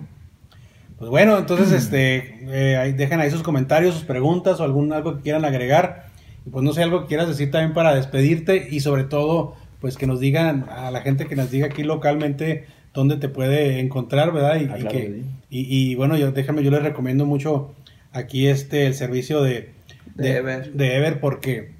[0.97, 5.23] Pues bueno, entonces este, eh, dejen ahí sus comentarios, sus preguntas o algún algo que
[5.23, 6.07] quieran agregar.
[6.45, 9.97] Y pues no sé, algo que quieras decir también para despedirte y sobre todo, pues
[9.97, 14.31] que nos digan a la gente que nos diga aquí localmente dónde te puede encontrar,
[14.31, 14.61] ¿verdad?
[14.61, 17.73] Y, ah, que, y, bueno, yo déjame, yo les recomiendo mucho
[18.13, 19.71] aquí este el servicio de,
[20.15, 20.71] de, Ever.
[20.71, 21.71] de Ever porque